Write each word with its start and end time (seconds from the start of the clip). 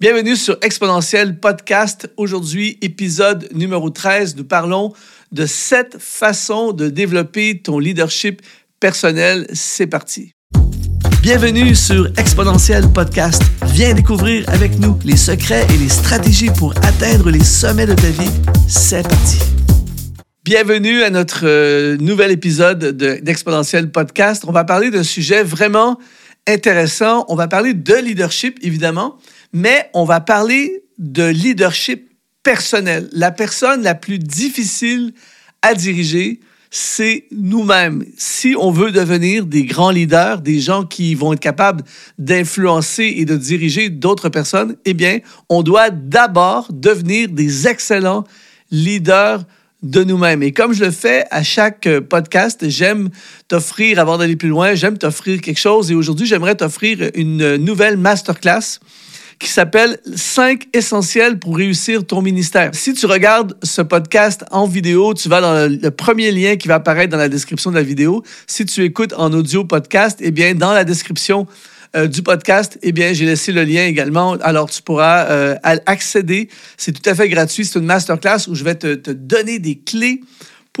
Bienvenue 0.00 0.34
sur 0.34 0.56
Exponentiel 0.62 1.38
Podcast. 1.38 2.10
Aujourd'hui, 2.16 2.78
épisode 2.80 3.50
numéro 3.52 3.90
13. 3.90 4.34
Nous 4.34 4.44
parlons 4.44 4.94
de 5.30 5.44
sept 5.44 5.98
façons 5.98 6.72
de 6.72 6.88
développer 6.88 7.60
ton 7.60 7.78
leadership 7.78 8.40
personnel. 8.80 9.46
C'est 9.52 9.86
parti. 9.86 10.32
Bienvenue 11.20 11.74
sur 11.74 12.06
Exponentiel 12.16 12.90
Podcast. 12.90 13.42
Viens 13.74 13.92
découvrir 13.92 14.48
avec 14.48 14.78
nous 14.78 14.98
les 15.04 15.18
secrets 15.18 15.66
et 15.68 15.76
les 15.76 15.90
stratégies 15.90 16.48
pour 16.48 16.74
atteindre 16.78 17.30
les 17.30 17.44
sommets 17.44 17.84
de 17.84 17.92
ta 17.92 18.08
vie. 18.08 18.30
C'est 18.68 19.02
parti. 19.02 19.38
Bienvenue 20.44 21.02
à 21.02 21.10
notre 21.10 21.46
euh, 21.46 21.98
nouvel 21.98 22.30
épisode 22.30 22.96
d'Exponentiel 22.96 23.90
Podcast. 23.92 24.44
On 24.48 24.52
va 24.52 24.64
parler 24.64 24.90
d'un 24.90 25.02
sujet 25.02 25.42
vraiment 25.42 25.98
intéressant. 26.48 27.26
On 27.28 27.34
va 27.34 27.48
parler 27.48 27.74
de 27.74 27.96
leadership, 27.96 28.58
évidemment 28.62 29.18
mais 29.52 29.90
on 29.94 30.04
va 30.04 30.20
parler 30.20 30.84
de 30.98 31.24
leadership 31.24 32.10
personnel. 32.42 33.08
La 33.12 33.30
personne 33.30 33.82
la 33.82 33.94
plus 33.94 34.18
difficile 34.18 35.12
à 35.62 35.74
diriger, 35.74 36.40
c'est 36.70 37.24
nous-mêmes. 37.32 38.04
Si 38.16 38.54
on 38.56 38.70
veut 38.70 38.92
devenir 38.92 39.44
des 39.44 39.64
grands 39.64 39.90
leaders, 39.90 40.40
des 40.40 40.60
gens 40.60 40.84
qui 40.84 41.14
vont 41.14 41.32
être 41.32 41.40
capables 41.40 41.82
d'influencer 42.18 43.14
et 43.16 43.24
de 43.24 43.36
diriger 43.36 43.90
d'autres 43.90 44.28
personnes, 44.28 44.76
eh 44.84 44.94
bien, 44.94 45.18
on 45.48 45.62
doit 45.62 45.90
d'abord 45.90 46.68
devenir 46.72 47.28
des 47.28 47.66
excellents 47.66 48.24
leaders 48.70 49.44
de 49.82 50.04
nous-mêmes. 50.04 50.42
Et 50.42 50.52
comme 50.52 50.72
je 50.72 50.84
le 50.84 50.90
fais 50.90 51.24
à 51.30 51.42
chaque 51.42 51.88
podcast, 52.08 52.68
j'aime 52.68 53.08
t'offrir, 53.48 53.98
avant 53.98 54.18
d'aller 54.18 54.36
plus 54.36 54.50
loin, 54.50 54.74
j'aime 54.74 54.98
t'offrir 54.98 55.40
quelque 55.40 55.58
chose. 55.58 55.90
Et 55.90 55.94
aujourd'hui, 55.94 56.26
j'aimerais 56.26 56.54
t'offrir 56.54 57.10
une 57.14 57.56
nouvelle 57.56 57.96
masterclass 57.96 58.78
qui 59.40 59.48
s'appelle 59.48 59.98
5 60.14 60.68
essentiels 60.74 61.38
pour 61.38 61.56
réussir 61.56 62.06
ton 62.06 62.20
ministère. 62.20 62.70
Si 62.74 62.92
tu 62.92 63.06
regardes 63.06 63.56
ce 63.62 63.80
podcast 63.80 64.44
en 64.50 64.66
vidéo, 64.66 65.14
tu 65.14 65.30
vas 65.30 65.40
dans 65.40 65.68
le, 65.68 65.90
premier 65.90 66.30
lien 66.30 66.56
qui 66.56 66.68
va 66.68 66.74
apparaître 66.76 67.10
dans 67.10 67.18
la 67.18 67.30
description 67.30 67.70
de 67.70 67.76
la 67.76 67.82
vidéo. 67.82 68.22
Si 68.46 68.66
tu 68.66 68.84
écoutes 68.84 69.14
en 69.14 69.32
audio 69.32 69.64
podcast, 69.64 70.18
eh 70.20 70.30
bien, 70.30 70.54
dans 70.54 70.72
la 70.72 70.84
description 70.84 71.46
euh, 71.96 72.06
du 72.06 72.22
podcast, 72.22 72.78
eh 72.82 72.92
bien, 72.92 73.14
j'ai 73.14 73.24
laissé 73.24 73.50
le 73.50 73.64
lien 73.64 73.86
également. 73.86 74.34
Alors, 74.42 74.68
tu 74.68 74.82
pourras 74.82 75.24
euh, 75.30 75.56
accéder. 75.64 76.50
C'est 76.76 76.92
tout 76.92 77.08
à 77.08 77.14
fait 77.14 77.30
gratuit. 77.30 77.64
C'est 77.64 77.78
une 77.78 77.86
masterclass 77.86 78.46
où 78.46 78.54
je 78.54 78.62
vais 78.62 78.74
te, 78.74 78.94
te 78.94 79.10
donner 79.10 79.58
des 79.58 79.76
clés 79.78 80.20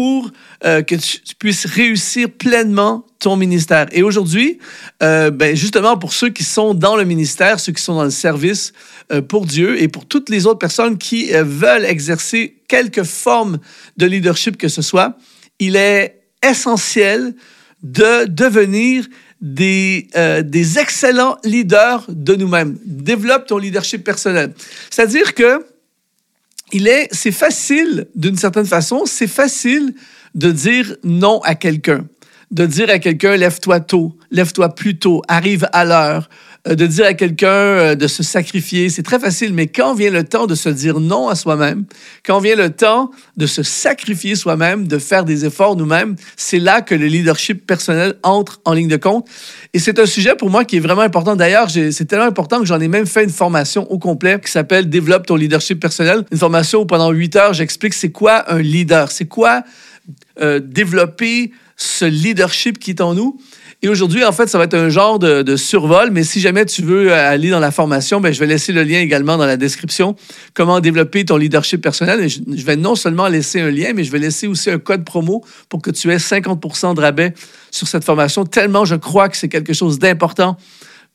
pour 0.00 0.30
euh, 0.64 0.80
que 0.80 0.94
tu, 0.94 1.34
puisses 1.38 1.66
réussir 1.66 2.30
pleinement 2.30 3.04
ton 3.18 3.36
ministère. 3.36 3.86
Et 3.92 4.02
aujourd'hui, 4.02 4.56
euh, 5.02 5.30
ben 5.30 5.54
justement, 5.54 5.98
pour 5.98 6.14
ceux 6.14 6.30
qui 6.30 6.42
sont 6.42 6.72
dans 6.72 6.96
le 6.96 7.04
ministère, 7.04 7.60
ceux 7.60 7.72
qui 7.72 7.82
sont 7.82 7.96
dans 7.96 8.04
le 8.04 8.10
service 8.10 8.72
euh, 9.12 9.20
pour 9.20 9.44
Dieu 9.44 9.78
et 9.78 9.88
pour 9.88 10.06
toutes 10.06 10.30
les 10.30 10.46
autres 10.46 10.58
personnes 10.58 10.96
qui 10.96 11.30
veulent 11.32 11.84
exercer 11.84 12.62
quelque 12.66 13.02
forme 13.02 13.58
de 13.98 14.06
leadership 14.06 14.56
que 14.56 14.68
ce 14.68 14.80
soit, 14.80 15.18
il 15.58 15.76
est 15.76 16.22
essentiel 16.42 17.34
de 17.82 18.24
devenir 18.24 19.04
des, 19.42 20.08
des 20.44 20.78
excellents 20.78 21.36
leaders 21.44 22.06
de 22.08 22.36
nous-mêmes. 22.36 22.78
Développe 22.86 23.46
ton 23.46 23.58
leadership 23.58 24.02
personnel. 24.02 24.54
C'est-à-dire 24.88 25.34
que 25.34 25.62
il 26.72 26.88
est, 26.88 27.08
c'est 27.12 27.32
facile, 27.32 28.06
d'une 28.14 28.36
certaine 28.36 28.66
façon, 28.66 29.02
c'est 29.06 29.26
facile 29.26 29.94
de 30.34 30.50
dire 30.50 30.96
non 31.04 31.40
à 31.40 31.54
quelqu'un, 31.54 32.06
de 32.50 32.66
dire 32.66 32.90
à 32.90 32.98
quelqu'un 32.98 33.36
lève-toi 33.36 33.80
tôt, 33.80 34.16
lève-toi 34.30 34.74
plus 34.74 34.98
tôt, 34.98 35.22
arrive 35.28 35.68
à 35.72 35.84
l'heure, 35.84 36.28
de 36.66 36.86
dire 36.86 37.06
à 37.06 37.14
quelqu'un 37.14 37.48
euh, 37.48 37.94
de 37.94 38.06
se 38.06 38.22
sacrifier, 38.22 38.90
c'est 38.90 39.02
très 39.02 39.18
facile, 39.18 39.54
mais 39.54 39.66
quand 39.66 39.94
vient 39.94 40.10
le 40.10 40.24
temps 40.24 40.46
de 40.46 40.54
se 40.54 40.68
dire 40.68 41.00
non 41.00 41.28
à 41.28 41.34
soi-même, 41.34 41.84
quand 42.24 42.38
vient 42.38 42.56
le 42.56 42.70
temps 42.70 43.10
de 43.36 43.46
se 43.46 43.62
sacrifier 43.62 44.34
soi-même, 44.34 44.86
de 44.86 44.98
faire 44.98 45.24
des 45.24 45.46
efforts 45.46 45.76
nous-mêmes, 45.76 46.16
c'est 46.36 46.58
là 46.58 46.82
que 46.82 46.94
le 46.94 47.06
leadership 47.06 47.66
personnel 47.66 48.14
entre 48.22 48.60
en 48.66 48.74
ligne 48.74 48.88
de 48.88 48.96
compte. 48.96 49.26
Et 49.72 49.78
c'est 49.78 49.98
un 49.98 50.06
sujet 50.06 50.34
pour 50.34 50.50
moi 50.50 50.64
qui 50.64 50.76
est 50.76 50.80
vraiment 50.80 51.02
important. 51.02 51.34
D'ailleurs, 51.34 51.70
c'est 51.70 52.04
tellement 52.04 52.26
important 52.26 52.60
que 52.60 52.66
j'en 52.66 52.80
ai 52.80 52.88
même 52.88 53.06
fait 53.06 53.24
une 53.24 53.30
formation 53.30 53.90
au 53.90 53.98
complet 53.98 54.38
qui 54.44 54.50
s'appelle 54.50 54.88
Développe 54.90 55.26
ton 55.26 55.36
leadership 55.36 55.80
personnel. 55.80 56.24
Une 56.30 56.38
formation 56.38 56.80
où 56.80 56.86
pendant 56.86 57.10
huit 57.10 57.36
heures, 57.36 57.54
j'explique 57.54 57.94
c'est 57.94 58.10
quoi 58.10 58.52
un 58.52 58.60
leader, 58.60 59.10
c'est 59.10 59.26
quoi 59.26 59.62
euh, 60.40 60.60
développer 60.60 61.52
ce 61.76 62.04
leadership 62.04 62.78
qui 62.78 62.90
est 62.90 63.00
en 63.00 63.14
nous. 63.14 63.40
Et 63.82 63.88
aujourd'hui, 63.88 64.24
en 64.24 64.32
fait, 64.32 64.46
ça 64.46 64.58
va 64.58 64.64
être 64.64 64.74
un 64.74 64.90
genre 64.90 65.18
de, 65.18 65.56
survol, 65.56 66.10
mais 66.10 66.22
si 66.22 66.40
jamais 66.40 66.66
tu 66.66 66.82
veux 66.82 67.14
aller 67.14 67.48
dans 67.48 67.60
la 67.60 67.70
formation, 67.70 68.20
ben, 68.20 68.32
je 68.32 68.38
vais 68.38 68.46
laisser 68.46 68.72
le 68.72 68.82
lien 68.82 69.00
également 69.00 69.38
dans 69.38 69.46
la 69.46 69.56
description. 69.56 70.16
Comment 70.52 70.80
développer 70.80 71.24
ton 71.24 71.38
leadership 71.38 71.80
personnel? 71.80 72.20
Et 72.20 72.28
je, 72.28 72.42
vais 72.66 72.76
non 72.76 72.94
seulement 72.94 73.26
laisser 73.28 73.60
un 73.60 73.70
lien, 73.70 73.92
mais 73.94 74.04
je 74.04 74.12
vais 74.12 74.18
laisser 74.18 74.46
aussi 74.46 74.70
un 74.70 74.78
code 74.78 75.04
promo 75.04 75.42
pour 75.70 75.80
que 75.80 75.90
tu 75.90 76.10
aies 76.12 76.18
50% 76.18 76.94
de 76.94 77.00
rabais 77.00 77.32
sur 77.70 77.88
cette 77.88 78.04
formation, 78.04 78.44
tellement 78.44 78.84
je 78.84 78.96
crois 78.96 79.28
que 79.28 79.36
c'est 79.36 79.48
quelque 79.48 79.72
chose 79.72 79.98
d'important 79.98 80.56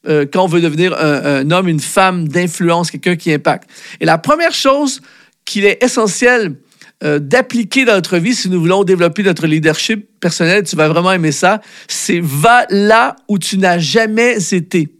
euh, 0.08 0.26
quand 0.32 0.44
on 0.44 0.48
veut 0.48 0.62
devenir 0.62 0.94
un, 0.98 1.42
un 1.42 1.52
homme, 1.52 1.68
une 1.68 1.80
femme 1.80 2.28
d'influence, 2.28 2.90
quelqu'un 2.92 3.16
qui 3.16 3.34
impacte. 3.34 3.70
Et 4.00 4.06
la 4.06 4.18
première 4.18 4.54
chose 4.54 5.02
qu'il 5.44 5.66
est 5.66 5.84
essentiel 5.84 6.56
euh, 7.06 7.20
d'appliquer 7.20 7.86
dans 7.86 7.94
notre 7.94 8.18
vie 8.18 8.34
si 8.34 8.50
nous 8.50 8.60
voulons 8.60 8.84
développer 8.84 9.22
notre 9.22 9.46
leadership 9.46 10.20
personnel. 10.20 10.64
Tu 10.64 10.76
vas 10.76 10.88
vraiment 10.88 11.12
aimer 11.12 11.32
ça. 11.32 11.62
C'est 11.88 12.20
va 12.20 12.66
là 12.72 13.16
où 13.28 13.38
tu 13.38 13.60
n'as 13.60 13.78
jamais 13.78 14.38
été. 14.54 14.92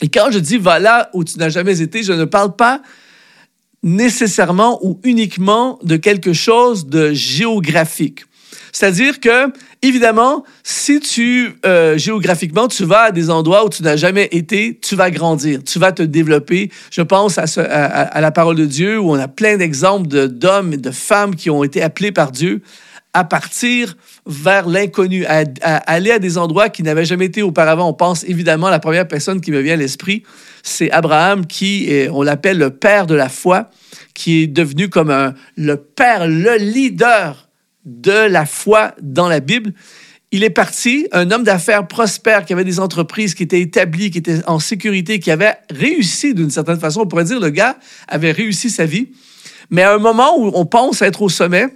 Et 0.00 0.08
quand 0.08 0.30
je 0.32 0.40
dis 0.40 0.58
va 0.58 0.80
là 0.80 1.08
où 1.14 1.22
tu 1.22 1.38
n'as 1.38 1.50
jamais 1.50 1.80
été, 1.80 2.02
je 2.02 2.12
ne 2.12 2.24
parle 2.24 2.56
pas 2.56 2.82
nécessairement 3.82 4.84
ou 4.84 5.00
uniquement 5.04 5.78
de 5.84 5.96
quelque 5.96 6.32
chose 6.32 6.86
de 6.86 7.12
géographique. 7.12 8.24
C'est-à-dire 8.72 9.20
que, 9.20 9.52
évidemment, 9.82 10.44
si 10.62 11.00
tu, 11.00 11.54
euh, 11.66 11.96
géographiquement, 11.98 12.68
tu 12.68 12.84
vas 12.84 13.04
à 13.04 13.10
des 13.12 13.30
endroits 13.30 13.64
où 13.64 13.68
tu 13.68 13.82
n'as 13.82 13.96
jamais 13.96 14.28
été, 14.32 14.78
tu 14.80 14.96
vas 14.96 15.10
grandir, 15.10 15.62
tu 15.64 15.78
vas 15.78 15.92
te 15.92 16.02
développer. 16.02 16.70
Je 16.90 17.02
pense 17.02 17.38
à, 17.38 18.20
la 18.20 18.30
parole 18.30 18.56
de 18.56 18.66
Dieu 18.66 18.98
où 18.98 19.10
on 19.10 19.18
a 19.18 19.28
plein 19.28 19.56
d'exemples 19.56 20.28
d'hommes 20.28 20.72
et 20.72 20.78
de 20.78 20.90
femmes 20.90 21.34
qui 21.34 21.50
ont 21.50 21.64
été 21.64 21.82
appelés 21.82 22.12
par 22.12 22.32
Dieu 22.32 22.62
à 23.14 23.24
partir 23.24 23.96
vers 24.26 24.68
l'inconnu, 24.68 25.24
à, 25.26 25.44
aller 25.62 26.12
à 26.12 26.18
des 26.18 26.36
endroits 26.36 26.68
qui 26.68 26.82
n'avaient 26.82 27.06
jamais 27.06 27.24
été 27.24 27.42
auparavant. 27.42 27.88
On 27.88 27.94
pense 27.94 28.22
évidemment 28.24 28.66
à 28.66 28.70
la 28.70 28.78
première 28.78 29.08
personne 29.08 29.40
qui 29.40 29.50
me 29.50 29.60
vient 29.60 29.74
à 29.74 29.76
l'esprit, 29.76 30.22
c'est 30.62 30.90
Abraham 30.90 31.46
qui, 31.46 31.90
est, 31.90 32.08
on 32.10 32.22
l'appelle 32.22 32.58
le 32.58 32.70
père 32.70 33.06
de 33.06 33.14
la 33.14 33.28
foi, 33.28 33.70
qui 34.14 34.42
est 34.42 34.46
devenu 34.46 34.88
comme 34.88 35.10
un, 35.10 35.34
le 35.56 35.76
père, 35.76 36.28
le 36.28 36.56
leader 36.56 37.47
de 37.88 38.28
la 38.28 38.46
foi 38.46 38.94
dans 39.00 39.28
la 39.28 39.40
Bible. 39.40 39.72
Il 40.30 40.44
est 40.44 40.50
parti, 40.50 41.08
un 41.12 41.30
homme 41.30 41.42
d'affaires 41.42 41.86
prospère 41.86 42.44
qui 42.44 42.52
avait 42.52 42.64
des 42.64 42.80
entreprises 42.80 43.34
qui 43.34 43.44
étaient 43.44 43.62
établies, 43.62 44.10
qui 44.10 44.18
étaient 44.18 44.46
en 44.46 44.58
sécurité, 44.58 45.20
qui 45.20 45.30
avait 45.30 45.54
réussi 45.70 46.34
d'une 46.34 46.50
certaine 46.50 46.78
façon. 46.78 47.00
On 47.00 47.06
pourrait 47.06 47.24
dire 47.24 47.40
le 47.40 47.50
gars 47.50 47.78
avait 48.08 48.32
réussi 48.32 48.68
sa 48.68 48.84
vie. 48.84 49.08
Mais 49.70 49.82
à 49.82 49.94
un 49.94 49.98
moment 49.98 50.38
où 50.38 50.50
on 50.54 50.66
pense 50.66 51.00
être 51.00 51.22
au 51.22 51.30
sommet, 51.30 51.68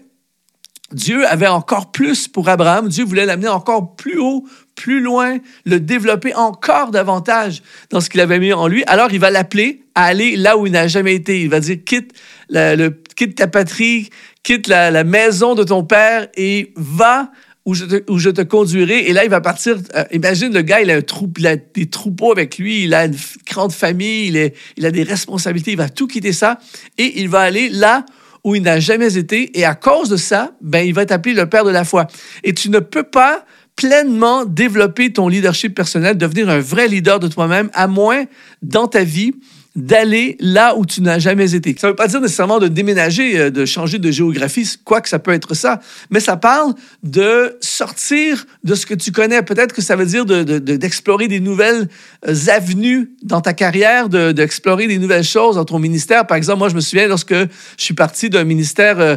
Dieu 0.93 1.27
avait 1.27 1.47
encore 1.47 1.91
plus 1.91 2.29
pour 2.29 2.49
Abraham. 2.51 2.89
Dieu 2.89 3.05
voulait 3.05 3.25
l'amener 3.25 3.49
encore 3.49 3.97
plus 3.97 4.19
haut, 4.19 4.47
plus 4.75 5.01
loin, 5.01 5.39
le 5.65 5.81
développer 5.81 6.35
encore 6.35 6.91
davantage 6.91 7.63
dans 7.91 8.01
ce 8.01 8.11
qu'il 8.11 8.21
avait 8.21 8.39
mis 8.39 8.53
en 8.53 8.69
lui. 8.69 8.85
Alors, 8.87 9.13
il 9.13 9.19
va 9.19 9.31
l'appeler 9.31 9.83
à 9.95 10.05
aller 10.05 10.37
là 10.37 10.57
où 10.59 10.67
il 10.67 10.73
n'a 10.73 10.89
jamais 10.89 11.15
été. 11.15 11.41
Il 11.41 11.49
va 11.49 11.61
dire, 11.61 11.79
quitte, 11.85 12.13
le, 12.51 12.91
quitte 13.17 13.37
ta 13.37 13.47
patrie, 13.47 14.11
quitte 14.43 14.67
la, 14.67 15.05
maison 15.05 15.55
de 15.55 15.65
ton 15.65 15.85
père 15.85 16.29
et 16.37 16.73
va 16.77 17.31
où 17.65 17.75
je, 17.75 17.85
te, 17.85 18.43
conduirai. 18.43 19.09
Et 19.09 19.13
là, 19.13 19.23
il 19.25 19.31
va 19.31 19.41
partir. 19.41 19.77
Euh, 19.95 20.05
imagine 20.11 20.53
le 20.53 20.63
gars, 20.63 20.81
il 20.81 20.91
a, 20.91 21.57
des 21.57 21.87
troupeaux 21.87 22.33
avec 22.33 22.59
lui, 22.59 22.85
il 22.85 22.95
a 22.95 23.05
une 23.05 23.17
grande 23.47 23.73
famille, 23.73 24.53
il 24.77 24.87
a 24.87 24.91
des 24.91 25.05
responsabilités, 25.05 25.73
il 25.73 25.77
va 25.77 25.89
tout 25.89 26.09
quitter 26.09 26.33
ça 26.33 26.59
et 26.99 27.21
il 27.21 27.29
va 27.29 27.41
aller 27.41 27.69
là 27.69 28.05
où 28.43 28.57
il 28.57 28.63
n'a 28.63 28.81
jamais 28.81 29.17
été. 29.17 29.57
Et 29.59 29.65
à 29.65 29.77
cause 29.77 30.09
de 30.09 30.17
ça, 30.17 30.53
ben, 30.61 30.81
il 30.81 30.93
va 30.93 31.07
t'appeler 31.07 31.35
le 31.35 31.49
père 31.49 31.65
de 31.65 31.71
la 31.71 31.85
foi. 31.85 32.09
Et 32.43 32.53
tu 32.53 32.69
ne 32.71 32.81
peux 32.81 33.05
pas 33.05 33.45
pleinement 33.77 34.45
développer 34.45 35.13
ton 35.13 35.29
leadership 35.29 35.75
personnel, 35.75 36.19
devenir 36.19 36.49
un 36.49 36.59
vrai 36.59 36.89
leader 36.89 37.21
de 37.21 37.29
toi-même, 37.29 37.71
à 37.75 37.87
moins 37.87 38.25
dans 38.61 38.89
ta 38.89 39.05
vie 39.05 39.33
d'aller 39.75 40.37
là 40.39 40.77
où 40.77 40.85
tu 40.85 41.01
n'as 41.01 41.19
jamais 41.19 41.55
été. 41.55 41.75
Ça 41.79 41.87
ne 41.87 41.93
veut 41.93 41.97
pas 41.97 42.07
dire 42.07 42.21
nécessairement 42.21 42.59
de 42.59 42.69
déménager, 42.69 43.39
euh, 43.39 43.51
de 43.51 43.65
changer 43.65 43.99
de 43.99 44.11
géographie, 44.11 44.69
quoi 44.85 45.01
que 45.01 45.09
ça 45.09 45.19
peut 45.19 45.33
être 45.33 45.55
ça, 45.55 45.81
mais 46.11 46.21
ça 46.21 46.37
parle 46.37 46.75
de 47.03 47.57
sortir 47.61 48.45
de 48.65 48.75
ce 48.75 48.85
que 48.85 48.95
tu 48.95 49.13
connais. 49.13 49.41
Peut-être 49.43 49.75
que 49.75 49.81
ça 49.81 49.97
veut 49.97 50.05
dire 50.05 50.27
d'explorer 50.27 51.25
de, 51.25 51.33
des 51.33 51.41
nouvelles 51.41 51.89
euh, 52.29 52.35
avenues 52.49 53.13
dans 53.23 53.41
ta 53.41 53.55
carrière, 53.55 54.11
d'explorer 54.11 54.87
des 54.87 54.99
nouvelles 54.99 55.25
choses 55.25 55.57
dans 55.57 55.65
ton 55.65 55.79
ministère. 55.79 56.27
Par 56.27 56.37
exemple, 56.37 56.59
moi, 56.59 56.69
je 56.69 56.75
me 56.75 56.81
souviens 56.81 57.09
lorsque 57.09 57.35
je 57.35 57.49
suis 57.79 57.95
parti 57.95 58.29
d'un 58.29 58.45
ministère 58.45 59.01
euh, 59.01 59.17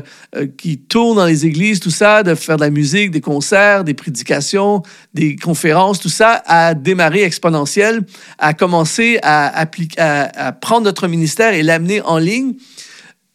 qui 0.57 0.77
tourne 0.77 1.17
dans 1.17 1.25
les 1.25 1.45
églises, 1.45 1.81
tout 1.81 1.91
ça, 1.91 2.23
de 2.23 2.33
faire 2.33 2.55
de 2.55 2.61
la 2.61 2.69
musique, 2.69 3.11
des 3.11 3.21
concerts, 3.21 3.83
des 3.83 3.93
prédications, 3.93 4.83
des 5.13 5.35
conférences, 5.35 5.99
tout 5.99 6.09
ça, 6.09 6.41
à 6.45 6.73
démarrer 6.75 7.23
exponentiel, 7.23 8.03
à 8.37 8.53
commencer 8.53 9.19
à 9.21 9.59
appliquer, 9.59 9.99
à 9.99 10.44
prendre 10.51 10.83
notre 10.83 11.07
ministère 11.07 11.53
et 11.53 11.63
l'amener 11.63 12.01
en 12.01 12.17
ligne, 12.17 12.55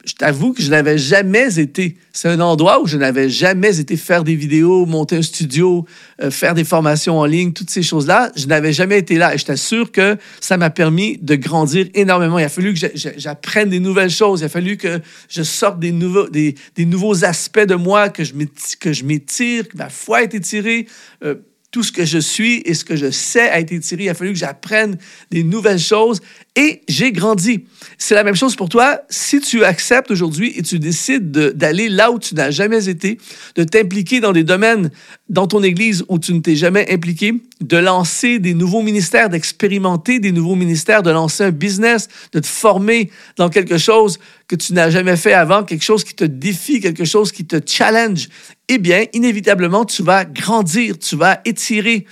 je 0.05 0.15
t'avoue 0.15 0.53
que 0.53 0.62
je 0.62 0.71
n'avais 0.71 0.97
jamais 0.97 1.59
été. 1.59 1.97
C'est 2.12 2.29
un 2.29 2.41
endroit 2.41 2.81
où 2.81 2.87
je 2.87 2.97
n'avais 2.97 3.29
jamais 3.29 3.81
été 3.81 3.97
faire 3.97 4.25
des 4.25 4.35
vidéos, 4.35 4.87
monter 4.87 5.17
un 5.17 5.23
studio, 5.23 5.85
euh, 6.23 6.31
faire 6.31 6.55
des 6.55 6.65
formations 6.65 7.19
en 7.19 7.27
ligne, 7.27 7.53
toutes 7.53 7.71
ces 7.71 7.83
choses-là. 7.83 8.33
Je 8.35 8.47
n'avais 8.47 8.73
jamais 8.73 8.99
été 8.99 9.17
là. 9.17 9.35
Et 9.35 9.39
je 9.39 9.45
t'assure 9.45 9.93
que 9.93 10.17
ça 10.41 10.57
m'a 10.57 10.71
permis 10.71 11.19
de 11.19 11.35
grandir 11.35 11.87
énormément. 11.95 12.39
Il 12.39 12.45
a 12.45 12.49
fallu 12.49 12.75
que 12.75 12.87
j'apprenne 12.95 13.69
des 13.69 13.81
nouvelles 13.81 14.11
choses. 14.11 14.41
Il 14.41 14.45
a 14.45 14.49
fallu 14.49 14.77
que 14.77 15.01
je 15.29 15.43
sorte 15.43 15.79
des 15.79 15.93
nouveaux, 15.93 16.29
des, 16.29 16.55
nouveaux 16.79 17.25
aspects 17.25 17.61
de 17.61 17.75
moi, 17.75 18.09
que 18.09 18.25
je 18.25 19.05
m'étire, 19.05 19.69
que 19.69 19.77
ma 19.77 19.91
foi 19.91 20.19
a 20.19 20.23
été 20.23 20.41
tirée. 20.41 20.87
Euh, 21.25 21.35
tout 21.70 21.84
ce 21.84 21.93
que 21.93 22.05
je 22.05 22.19
suis 22.19 22.62
et 22.64 22.75
ce 22.75 22.84
que 22.84 22.96
je 22.96 23.11
sais 23.11 23.49
a 23.49 23.61
été 23.61 23.78
tiré. 23.78 24.05
Il 24.05 24.08
a 24.08 24.14
fallu 24.14 24.32
que 24.32 24.38
j'apprenne 24.38 24.99
des 25.31 25.44
nouvelles 25.44 25.78
choses 25.78 26.20
et 26.56 26.82
j'ai 26.88 27.12
grandi. 27.12 27.64
C'est 27.96 28.14
la 28.14 28.25
même 28.25 28.34
chose 28.34 28.56
pour 28.56 28.69
toi. 28.69 29.02
Si 29.08 29.40
tu 29.40 29.64
acceptes 29.64 30.11
aujourd'hui 30.11 30.52
et 30.56 30.62
tu 30.62 30.81
décides 30.81 31.31
d'aller 31.31 31.88
là 31.88 32.11
où 32.11 32.19
tu 32.19 32.34
n'as 32.34 32.50
jamais 32.50 32.88
été, 32.88 33.19
de 33.55 33.62
t'impliquer 33.62 34.20
dans 34.20 34.32
des 34.32 34.43
domaines 34.43 34.90
dans 35.28 35.46
ton 35.46 35.62
Église 35.62 36.05
où 36.08 36.19
tu 36.19 36.34
ne 36.34 36.40
t'es 36.40 36.56
jamais 36.56 36.93
impliqué, 36.93 37.34
de 37.61 37.76
lancer 37.76 38.40
des 38.40 38.55
nouveaux 38.55 38.82
ministères, 38.82 39.28
d'expérimenter 39.28 40.19
des 40.19 40.32
nouveaux 40.32 40.56
ministères, 40.56 41.02
de 41.02 41.11
lancer 41.11 41.44
un 41.44 41.50
business, 41.50 42.08
de 42.32 42.40
te 42.40 42.46
former 42.46 43.11
dans 43.37 43.49
quelque 43.49 43.78
chose 43.78 44.19
que 44.50 44.56
tu 44.56 44.73
n'as 44.73 44.91
jamais 44.91 45.17
fait 45.17 45.32
avant, 45.32 45.62
quelque 45.62 45.85
chose 45.85 46.02
qui 46.02 46.12
te 46.12 46.25
défie, 46.25 46.81
quelque 46.81 47.05
chose 47.05 47.31
qui 47.31 47.47
te 47.47 47.61
challenge, 47.64 48.29
eh 48.67 48.79
bien, 48.79 49.05
inévitablement, 49.12 49.85
tu 49.85 50.02
vas 50.02 50.25
grandir, 50.25 50.99
tu 50.99 51.14
vas 51.14 51.41
étirer, 51.44 52.05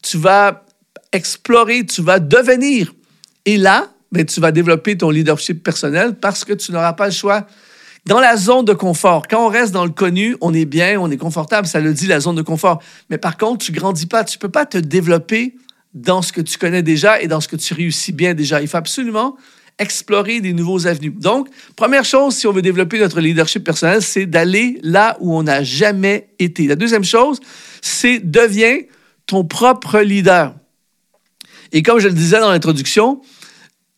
tu 0.00 0.16
vas 0.16 0.64
explorer, 1.10 1.84
tu 1.84 2.00
vas 2.00 2.20
devenir 2.20 2.94
et 3.46 3.56
là, 3.56 3.88
ben, 4.12 4.24
tu 4.24 4.38
vas 4.38 4.52
développer 4.52 4.96
ton 4.96 5.10
leadership 5.10 5.64
personnel 5.64 6.14
parce 6.14 6.44
que 6.44 6.52
tu 6.52 6.70
n'auras 6.70 6.92
pas 6.92 7.06
le 7.06 7.12
choix. 7.12 7.48
Dans 8.06 8.20
la 8.20 8.36
zone 8.36 8.64
de 8.64 8.74
confort, 8.74 9.26
quand 9.26 9.44
on 9.44 9.48
reste 9.48 9.72
dans 9.72 9.84
le 9.84 9.90
connu, 9.90 10.36
on 10.40 10.54
est 10.54 10.66
bien, 10.66 11.00
on 11.00 11.10
est 11.10 11.16
confortable, 11.16 11.66
ça 11.66 11.80
le 11.80 11.92
dit 11.92 12.06
la 12.06 12.20
zone 12.20 12.36
de 12.36 12.42
confort. 12.42 12.80
Mais 13.10 13.18
par 13.18 13.36
contre, 13.36 13.64
tu 13.64 13.72
grandis 13.72 14.06
pas, 14.06 14.22
tu 14.22 14.38
peux 14.38 14.48
pas 14.48 14.66
te 14.66 14.78
développer 14.78 15.56
dans 15.94 16.22
ce 16.22 16.32
que 16.32 16.42
tu 16.42 16.58
connais 16.58 16.84
déjà 16.84 17.20
et 17.20 17.26
dans 17.26 17.40
ce 17.40 17.48
que 17.48 17.56
tu 17.56 17.74
réussis 17.74 18.12
bien 18.12 18.34
déjà. 18.34 18.62
Il 18.62 18.68
faut 18.68 18.76
absolument 18.76 19.36
explorer 19.78 20.40
des 20.40 20.52
nouveaux 20.52 20.86
avenues. 20.86 21.10
Donc, 21.10 21.48
première 21.76 22.04
chose, 22.04 22.36
si 22.36 22.46
on 22.46 22.52
veut 22.52 22.62
développer 22.62 22.98
notre 22.98 23.20
leadership 23.20 23.64
personnel, 23.64 24.02
c'est 24.02 24.26
d'aller 24.26 24.78
là 24.82 25.16
où 25.20 25.34
on 25.34 25.42
n'a 25.42 25.62
jamais 25.62 26.28
été. 26.38 26.66
La 26.66 26.76
deuxième 26.76 27.04
chose, 27.04 27.40
c'est 27.80 28.18
deviens 28.18 28.78
ton 29.26 29.44
propre 29.44 30.00
leader. 30.00 30.54
Et 31.72 31.82
comme 31.82 31.98
je 31.98 32.08
le 32.08 32.14
disais 32.14 32.38
dans 32.38 32.50
l'introduction, 32.50 33.22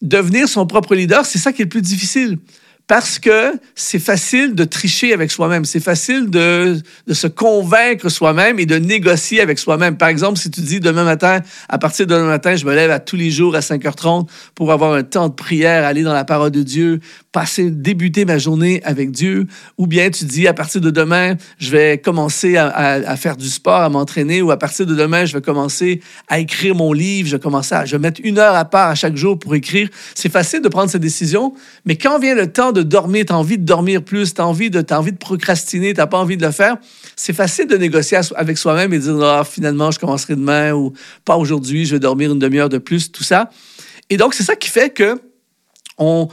devenir 0.01 0.49
son 0.49 0.67
propre 0.67 0.95
leader, 0.95 1.27
c'est 1.27 1.39
ça 1.39 1.53
qui 1.53 1.63
est 1.63 1.65
le 1.65 1.71
plus 1.71 1.83
difficile 1.83 2.39
parce 2.87 3.19
que 3.19 3.53
c'est 3.75 3.99
facile 3.99 4.55
de 4.55 4.65
tricher 4.65 5.15
avec 5.15 5.31
soi-même. 5.31 5.65
C'est 5.65 5.81
facile 5.81 6.29
de, 6.29 6.77
se 7.11 7.27
convaincre 7.27 8.11
soi-même 8.11 8.59
et 8.59 8.67
de 8.67 8.77
négocier 8.77 9.41
avec 9.41 9.59
soi-même. 9.59 9.97
Par 9.97 10.09
exemple, 10.09 10.39
si 10.39 10.51
tu 10.51 10.61
dis 10.61 10.81
demain 10.81 11.05
matin, 11.05 11.41
à 11.69 11.79
partir 11.79 12.07
de 12.07 12.15
demain 12.15 12.27
matin, 12.27 12.57
je 12.57 12.67
me 12.67 12.75
lève 12.75 12.91
à 12.91 13.01
tous 13.01 13.17
les 13.17 13.31
jours 13.31 13.57
à 13.57 13.61
5h30 13.61 14.29
pour 14.55 14.71
avoir 14.71 14.93
un 14.93 15.03
temps 15.03 15.29
de 15.29 15.35
prière, 15.35 15.85
aller 15.85 16.03
dans 16.03 16.13
la 16.13 16.25
parole 16.25 16.51
de 16.51 16.63
Dieu, 16.63 17.01
passer, 17.35 17.69
débuter 17.71 18.25
ma 18.25 18.39
journée 18.39 18.81
avec 18.85 19.11
Dieu. 19.11 19.49
Ou 19.77 19.89
bien 19.89 20.09
tu 20.09 20.25
dis, 20.25 20.47
à 20.47 20.55
partir 20.55 20.81
de 20.81 20.91
demain, 20.91 21.35
je 21.59 21.71
vais 21.73 21.99
commencer 21.99 22.57
à, 22.57 22.69
à, 22.69 23.17
faire 23.17 23.37
du 23.37 23.49
sport, 23.49 23.81
à 23.81 23.89
m'entraîner. 23.89 24.41
Ou 24.41 24.53
à 24.53 24.57
partir 24.57 24.87
de 24.87 24.95
demain, 24.95 25.25
je 25.25 25.35
vais 25.35 25.43
commencer 25.43 26.01
à 26.29 26.39
écrire 26.39 26.77
mon 26.77 26.93
livre. 26.93 27.29
Je 27.29 27.35
vais 27.35 27.43
commencer 27.43 27.75
à, 27.75 27.85
je 27.85 27.97
vais 27.97 27.99
mettre 28.01 28.21
une 28.23 28.39
heure 28.39 28.55
à 28.55 28.65
part 28.65 28.89
à 28.89 28.95
chaque 28.95 29.17
jour 29.17 29.37
pour 29.37 29.57
écrire. 29.57 29.89
C'est 30.15 30.31
facile 30.31 30.63
de 30.63 30.69
prendre 30.69 30.89
cette 30.89 31.03
décision. 31.03 31.53
Mais 31.85 31.97
quand 31.97 32.21
vient 32.21 32.37
le 32.37 32.53
temps 32.53 32.71
de 32.71 32.83
dormir, 32.83 33.25
tu 33.27 33.33
as 33.33 33.37
envie 33.37 33.59
de 33.59 33.65
dormir 33.65 34.03
plus, 34.03 34.33
tu 34.33 34.41
as, 34.41 34.47
envie 34.47 34.71
de, 34.71 34.85
as 34.89 34.99
envie 34.99 35.13
de 35.13 35.19
procrastiner, 35.19 35.93
tu 35.93 35.99
n'as 35.99 36.07
pas 36.07 36.19
envie 36.19 36.37
de 36.37 36.47
le 36.47 36.53
faire, 36.53 36.77
c'est 37.17 37.33
facile 37.33 37.67
de 37.67 37.77
négocier 37.77 38.19
avec 38.37 38.59
soi-même 38.59 38.93
et 38.95 38.99
de 38.99 39.03
dire 39.03 39.23
ah, 39.25 39.43
finalement, 39.45 39.91
je 39.91 39.99
commencerai 39.99 40.37
demain 40.37 40.73
ou 40.73 40.93
pas 41.25 41.37
aujourd'hui, 41.37 41.85
je 41.85 41.97
vais 41.97 42.01
dormir 42.01 42.31
une 42.31 42.39
demi-heure 42.39 42.69
de 42.69 42.79
plus, 42.79 43.11
tout 43.11 43.25
ça. 43.25 43.51
Et 44.09 44.17
donc, 44.17 44.35
c'est 44.35 44.45
ça 44.45 44.55
qui 44.55 44.71
fait 44.71 44.91
que 44.91 45.21
on, 45.99 46.29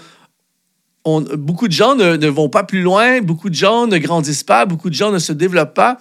on, 1.06 1.22
beaucoup 1.22 1.68
de 1.68 1.74
gens 1.74 1.96
ne, 1.96 2.28
vont 2.28 2.50
pas 2.50 2.64
plus 2.64 2.82
loin, 2.82 3.22
beaucoup 3.22 3.50
de 3.50 3.56
gens 3.56 3.88
ne 3.88 3.98
grandissent 3.98 4.44
pas, 4.44 4.66
beaucoup 4.66 4.90
de 4.90 4.96
gens 4.96 5.12
ne 5.12 5.20
se 5.20 5.34
développent 5.34 5.74
pas. 5.74 5.98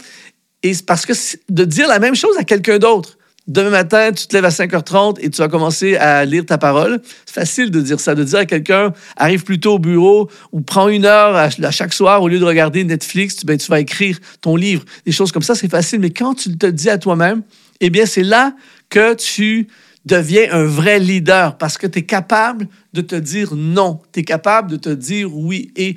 Et 0.63 0.75
c'est 0.75 0.85
parce 0.85 1.07
que 1.07 1.13
de 1.49 1.65
dire 1.65 1.89
la 1.89 1.99
même 1.99 2.15
chose 2.15 2.37
à 2.39 2.45
quelqu'un 2.45 2.79
d'autre, 2.79 3.17
Demain 3.51 3.71
matin, 3.71 4.13
tu 4.13 4.29
te 4.29 4.37
lèves 4.37 4.45
à 4.45 4.51
5h30 4.51 5.17
et 5.21 5.29
tu 5.29 5.39
vas 5.39 5.49
commencer 5.49 5.97
à 5.97 6.25
lire 6.25 6.47
ta 6.47 6.57
parole. 6.57 7.01
C'est 7.27 7.35
facile 7.35 7.73
de 7.73 7.81
dire 7.81 7.99
ça, 7.99 8.15
de 8.15 8.23
dire 8.23 8.39
à 8.39 8.47
quelqu'un, 8.47 8.93
arrive 9.17 9.43
plutôt 9.43 9.75
au 9.75 9.79
bureau 9.81 10.31
ou 10.53 10.61
prends 10.61 10.89
une 10.89 11.05
heure 11.05 11.35
à, 11.35 11.71
chaque 11.73 11.93
soir 11.93 12.23
au 12.23 12.29
lieu 12.29 12.39
de 12.39 12.45
regarder 12.45 12.85
Netflix, 12.85 13.35
tu, 13.35 13.47
ben, 13.47 13.59
tu 13.59 13.69
vas 13.69 13.81
écrire 13.81 14.19
ton 14.41 14.55
livre. 14.55 14.85
Des 15.05 15.11
choses 15.11 15.33
comme 15.33 15.43
ça, 15.43 15.57
c'est 15.57 15.71
facile. 15.71 15.99
Mais 15.99 16.11
quand 16.11 16.35
tu 16.35 16.57
te 16.57 16.67
dis 16.67 16.91
à 16.91 16.99
toi-même, 16.99 17.43
eh 17.81 17.91
bien, 17.91 18.07
c'est 18.07 18.23
là 18.23 18.55
que 18.89 19.15
tu 19.15 19.67
deviens 20.05 20.53
un 20.53 20.65
vrai 20.65 20.99
leader 20.99 21.59
parce 21.59 21.79
que 21.79 21.87
tu 21.87 22.01
es 22.01 22.03
capable 22.03 22.69
de 22.93 23.01
te 23.01 23.17
dire 23.17 23.55
non. 23.55 24.01
Tu 24.13 24.21
es 24.21 24.25
capable 24.25 24.71
de 24.71 24.77
te 24.77 24.91
dire 24.91 25.35
oui. 25.35 25.73
Et 25.77 25.97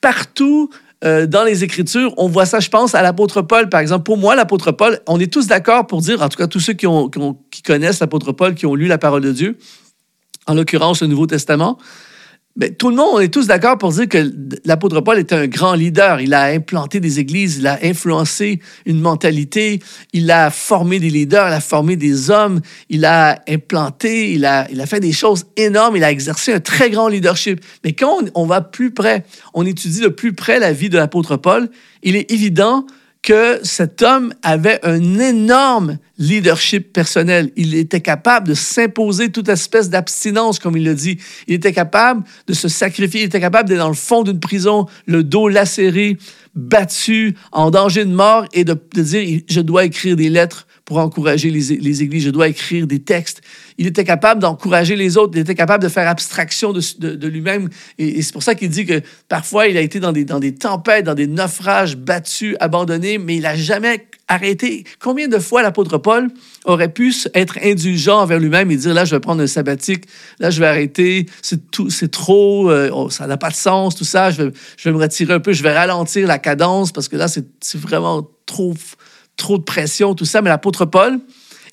partout, 0.00 0.70
euh, 1.04 1.26
dans 1.26 1.44
les 1.44 1.64
Écritures, 1.64 2.12
on 2.18 2.28
voit 2.28 2.46
ça, 2.46 2.60
je 2.60 2.68
pense, 2.68 2.94
à 2.94 3.02
l'apôtre 3.02 3.42
Paul, 3.42 3.68
par 3.68 3.80
exemple. 3.80 4.04
Pour 4.04 4.18
moi, 4.18 4.34
l'apôtre 4.34 4.72
Paul, 4.72 5.00
on 5.06 5.18
est 5.18 5.32
tous 5.32 5.46
d'accord 5.46 5.86
pour 5.86 6.02
dire, 6.02 6.22
en 6.22 6.28
tout 6.28 6.36
cas 6.36 6.46
tous 6.46 6.60
ceux 6.60 6.74
qui, 6.74 6.86
qui 7.50 7.62
connaissent 7.62 8.00
l'apôtre 8.00 8.32
Paul, 8.32 8.54
qui 8.54 8.66
ont 8.66 8.74
lu 8.74 8.86
la 8.86 8.98
parole 8.98 9.22
de 9.22 9.32
Dieu, 9.32 9.58
en 10.46 10.54
l'occurrence 10.54 11.00
le 11.00 11.08
Nouveau 11.08 11.26
Testament, 11.26 11.78
mais 12.56 12.70
tout 12.72 12.90
le 12.90 12.96
monde, 12.96 13.10
on 13.12 13.20
est 13.20 13.32
tous 13.32 13.46
d'accord 13.46 13.78
pour 13.78 13.92
dire 13.92 14.08
que 14.08 14.32
l'apôtre 14.64 15.00
Paul 15.00 15.18
était 15.20 15.36
un 15.36 15.46
grand 15.46 15.74
leader. 15.74 16.20
Il 16.20 16.34
a 16.34 16.46
implanté 16.46 16.98
des 16.98 17.20
églises, 17.20 17.58
il 17.58 17.66
a 17.68 17.78
influencé 17.84 18.58
une 18.86 19.00
mentalité, 19.00 19.78
il 20.12 20.30
a 20.32 20.50
formé 20.50 20.98
des 20.98 21.10
leaders, 21.10 21.48
il 21.48 21.54
a 21.54 21.60
formé 21.60 21.94
des 21.94 22.28
hommes, 22.28 22.60
il 22.88 23.04
a 23.04 23.40
implanté, 23.48 24.32
il 24.32 24.44
a, 24.44 24.66
fait 24.86 24.98
des 24.98 25.12
choses 25.12 25.46
énormes, 25.56 25.96
il 25.96 26.02
a 26.02 26.10
exercé 26.10 26.52
un 26.52 26.60
très 26.60 26.90
grand 26.90 27.06
leadership. 27.06 27.60
Mais 27.84 27.92
quand 27.92 28.18
on 28.34 28.46
va 28.46 28.62
plus 28.62 28.90
près, 28.90 29.24
on 29.54 29.64
étudie 29.64 30.00
de 30.00 30.08
plus 30.08 30.32
près 30.32 30.58
la 30.58 30.72
vie 30.72 30.88
de 30.88 30.98
l'apôtre 30.98 31.36
Paul, 31.36 31.70
il 32.02 32.16
est 32.16 32.32
évident 32.32 32.84
que 33.22 33.60
cet 33.62 34.02
homme 34.02 34.32
avait 34.42 34.80
un 34.82 35.18
énorme 35.18 35.98
leadership 36.18 36.92
personnel. 36.92 37.50
Il 37.56 37.74
était 37.74 38.00
capable 38.00 38.48
de 38.48 38.54
s'imposer 38.54 39.30
toute 39.30 39.48
espèce 39.48 39.90
d'abstinence, 39.90 40.58
comme 40.58 40.76
il 40.76 40.84
le 40.84 40.94
dit. 40.94 41.18
Il 41.46 41.54
était 41.54 41.72
capable 41.72 42.24
de 42.46 42.54
se 42.54 42.68
sacrifier. 42.68 43.22
Il 43.22 43.26
était 43.26 43.40
capable 43.40 43.68
d'être 43.68 43.78
dans 43.78 43.88
le 43.88 43.94
fond 43.94 44.22
d'une 44.22 44.40
prison, 44.40 44.86
le 45.06 45.22
dos 45.22 45.48
lacéré, 45.48 46.16
battu, 46.54 47.36
en 47.52 47.70
danger 47.70 48.04
de 48.06 48.12
mort, 48.12 48.46
et 48.54 48.64
de, 48.64 48.76
de 48.94 49.02
dire, 49.02 49.40
je 49.48 49.60
dois 49.60 49.84
écrire 49.84 50.16
des 50.16 50.30
lettres 50.30 50.66
pour 50.90 50.98
encourager 50.98 51.52
les, 51.52 52.02
églises. 52.02 52.24
Je 52.24 52.30
dois 52.30 52.48
écrire 52.48 52.84
des 52.84 52.98
textes. 52.98 53.42
Il 53.78 53.86
était 53.86 54.02
capable 54.02 54.40
d'encourager 54.40 54.96
les 54.96 55.16
autres. 55.16 55.34
Il 55.36 55.40
était 55.40 55.54
capable 55.54 55.84
de 55.84 55.88
faire 55.88 56.08
abstraction 56.08 56.72
de, 56.72 57.28
lui-même. 57.28 57.68
Et, 57.96 58.22
c'est 58.22 58.32
pour 58.32 58.42
ça 58.42 58.56
qu'il 58.56 58.70
dit 58.70 58.86
que 58.86 59.00
parfois, 59.28 59.68
il 59.68 59.76
a 59.76 59.82
été 59.82 60.00
dans 60.00 60.10
des, 60.10 60.24
dans 60.24 60.40
des 60.40 60.52
tempêtes, 60.52 61.04
dans 61.04 61.14
des 61.14 61.28
naufrages, 61.28 61.96
battus, 61.96 62.56
abandonnés, 62.58 63.18
mais 63.18 63.36
il 63.36 63.42
n'a 63.42 63.54
jamais 63.54 64.08
arrêté. 64.26 64.82
Combien 64.98 65.28
de 65.28 65.38
fois 65.38 65.62
l'apôtre 65.62 65.96
Paul 65.96 66.26
aurait 66.64 66.92
pu 66.92 67.14
être 67.34 67.60
indulgent 67.62 68.22
envers 68.22 68.40
lui-même 68.40 68.72
et 68.72 68.76
dire, 68.76 68.92
là, 68.92 69.04
je 69.04 69.14
vais 69.14 69.20
prendre 69.20 69.44
un 69.44 69.46
sabbatique, 69.46 70.06
là, 70.40 70.50
je 70.50 70.58
vais 70.58 70.66
arrêter, 70.66 71.26
c'est, 71.40 71.70
tout, 71.70 71.88
c'est 71.88 72.10
trop, 72.10 72.68
euh, 72.68 72.90
oh, 72.92 73.10
ça 73.10 73.28
n'a 73.28 73.36
pas 73.36 73.50
de 73.50 73.54
sens, 73.54 73.94
tout 73.94 74.04
ça, 74.04 74.32
je 74.32 74.42
vais, 74.42 74.52
je 74.76 74.88
vais 74.88 74.92
me 74.92 75.00
retirer 75.00 75.34
un 75.34 75.40
peu, 75.40 75.52
je 75.52 75.62
vais 75.62 75.72
ralentir 75.72 76.26
la 76.26 76.40
cadence 76.40 76.90
parce 76.90 77.06
que 77.06 77.14
là, 77.16 77.28
c'est 77.28 77.80
vraiment 77.80 78.28
trop 78.44 78.74
trop 79.40 79.58
de 79.58 79.64
pression, 79.64 80.14
tout 80.14 80.24
ça. 80.24 80.42
Mais 80.42 80.50
l'apôtre 80.50 80.84
Paul 80.84 81.18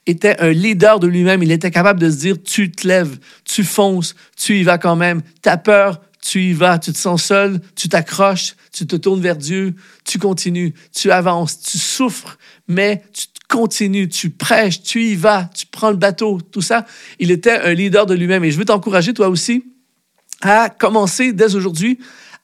était 0.08 0.40
un 0.40 0.50
leader 0.50 1.00
de 1.00 1.08
lui-même. 1.08 1.44
Il 1.44 1.52
était 1.52 1.70
capable 1.70 2.00
de 2.00 2.10
se 2.10 2.16
dire, 2.16 2.42
tu 2.42 2.72
te 2.72 2.88
lèves, 2.88 3.20
tu 3.46 3.64
fonces, 3.64 4.16
tu 4.36 4.58
y 4.60 4.64
vas 4.64 4.78
quand 4.78 4.96
même. 4.96 5.22
T'as 5.42 5.58
peur, 5.58 6.02
tu 6.22 6.42
y 6.42 6.54
vas. 6.54 6.80
Tu 6.80 6.94
te 6.94 6.98
sens 6.98 7.24
seul, 7.24 7.60
tu 7.76 7.90
t'accroches, 7.90 8.56
tu 8.72 8.88
te 8.88 8.96
tournes 8.96 9.22
vers 9.22 9.36
Dieu, 9.36 9.76
tu 10.06 10.18
continues, 10.18 10.74
tu 10.96 11.12
avances, 11.12 11.60
tu 11.60 11.78
souffres, 11.78 12.38
mais 12.68 13.04
tu 13.14 13.28
continues, 13.50 14.10
tu 14.10 14.30
prêches, 14.30 14.82
tu 14.82 15.04
y 15.04 15.16
vas, 15.16 15.50
tu 15.54 15.66
prends 15.68 15.92
le 15.92 15.98
bateau, 15.98 16.40
tout 16.52 16.62
ça. 16.62 16.86
Il 17.20 17.32
était 17.32 17.60
un 17.60 17.74
leader 17.74 18.06
de 18.06 18.16
lui-même. 18.16 18.44
Et 18.44 18.52
je 18.52 18.58
veux 18.58 18.66
t'encourager, 18.66 19.14
toi 19.14 19.28
aussi, 19.28 19.66
à 20.42 20.70
commencer 20.70 21.34
dès 21.34 21.56
aujourd'hui 21.56 22.00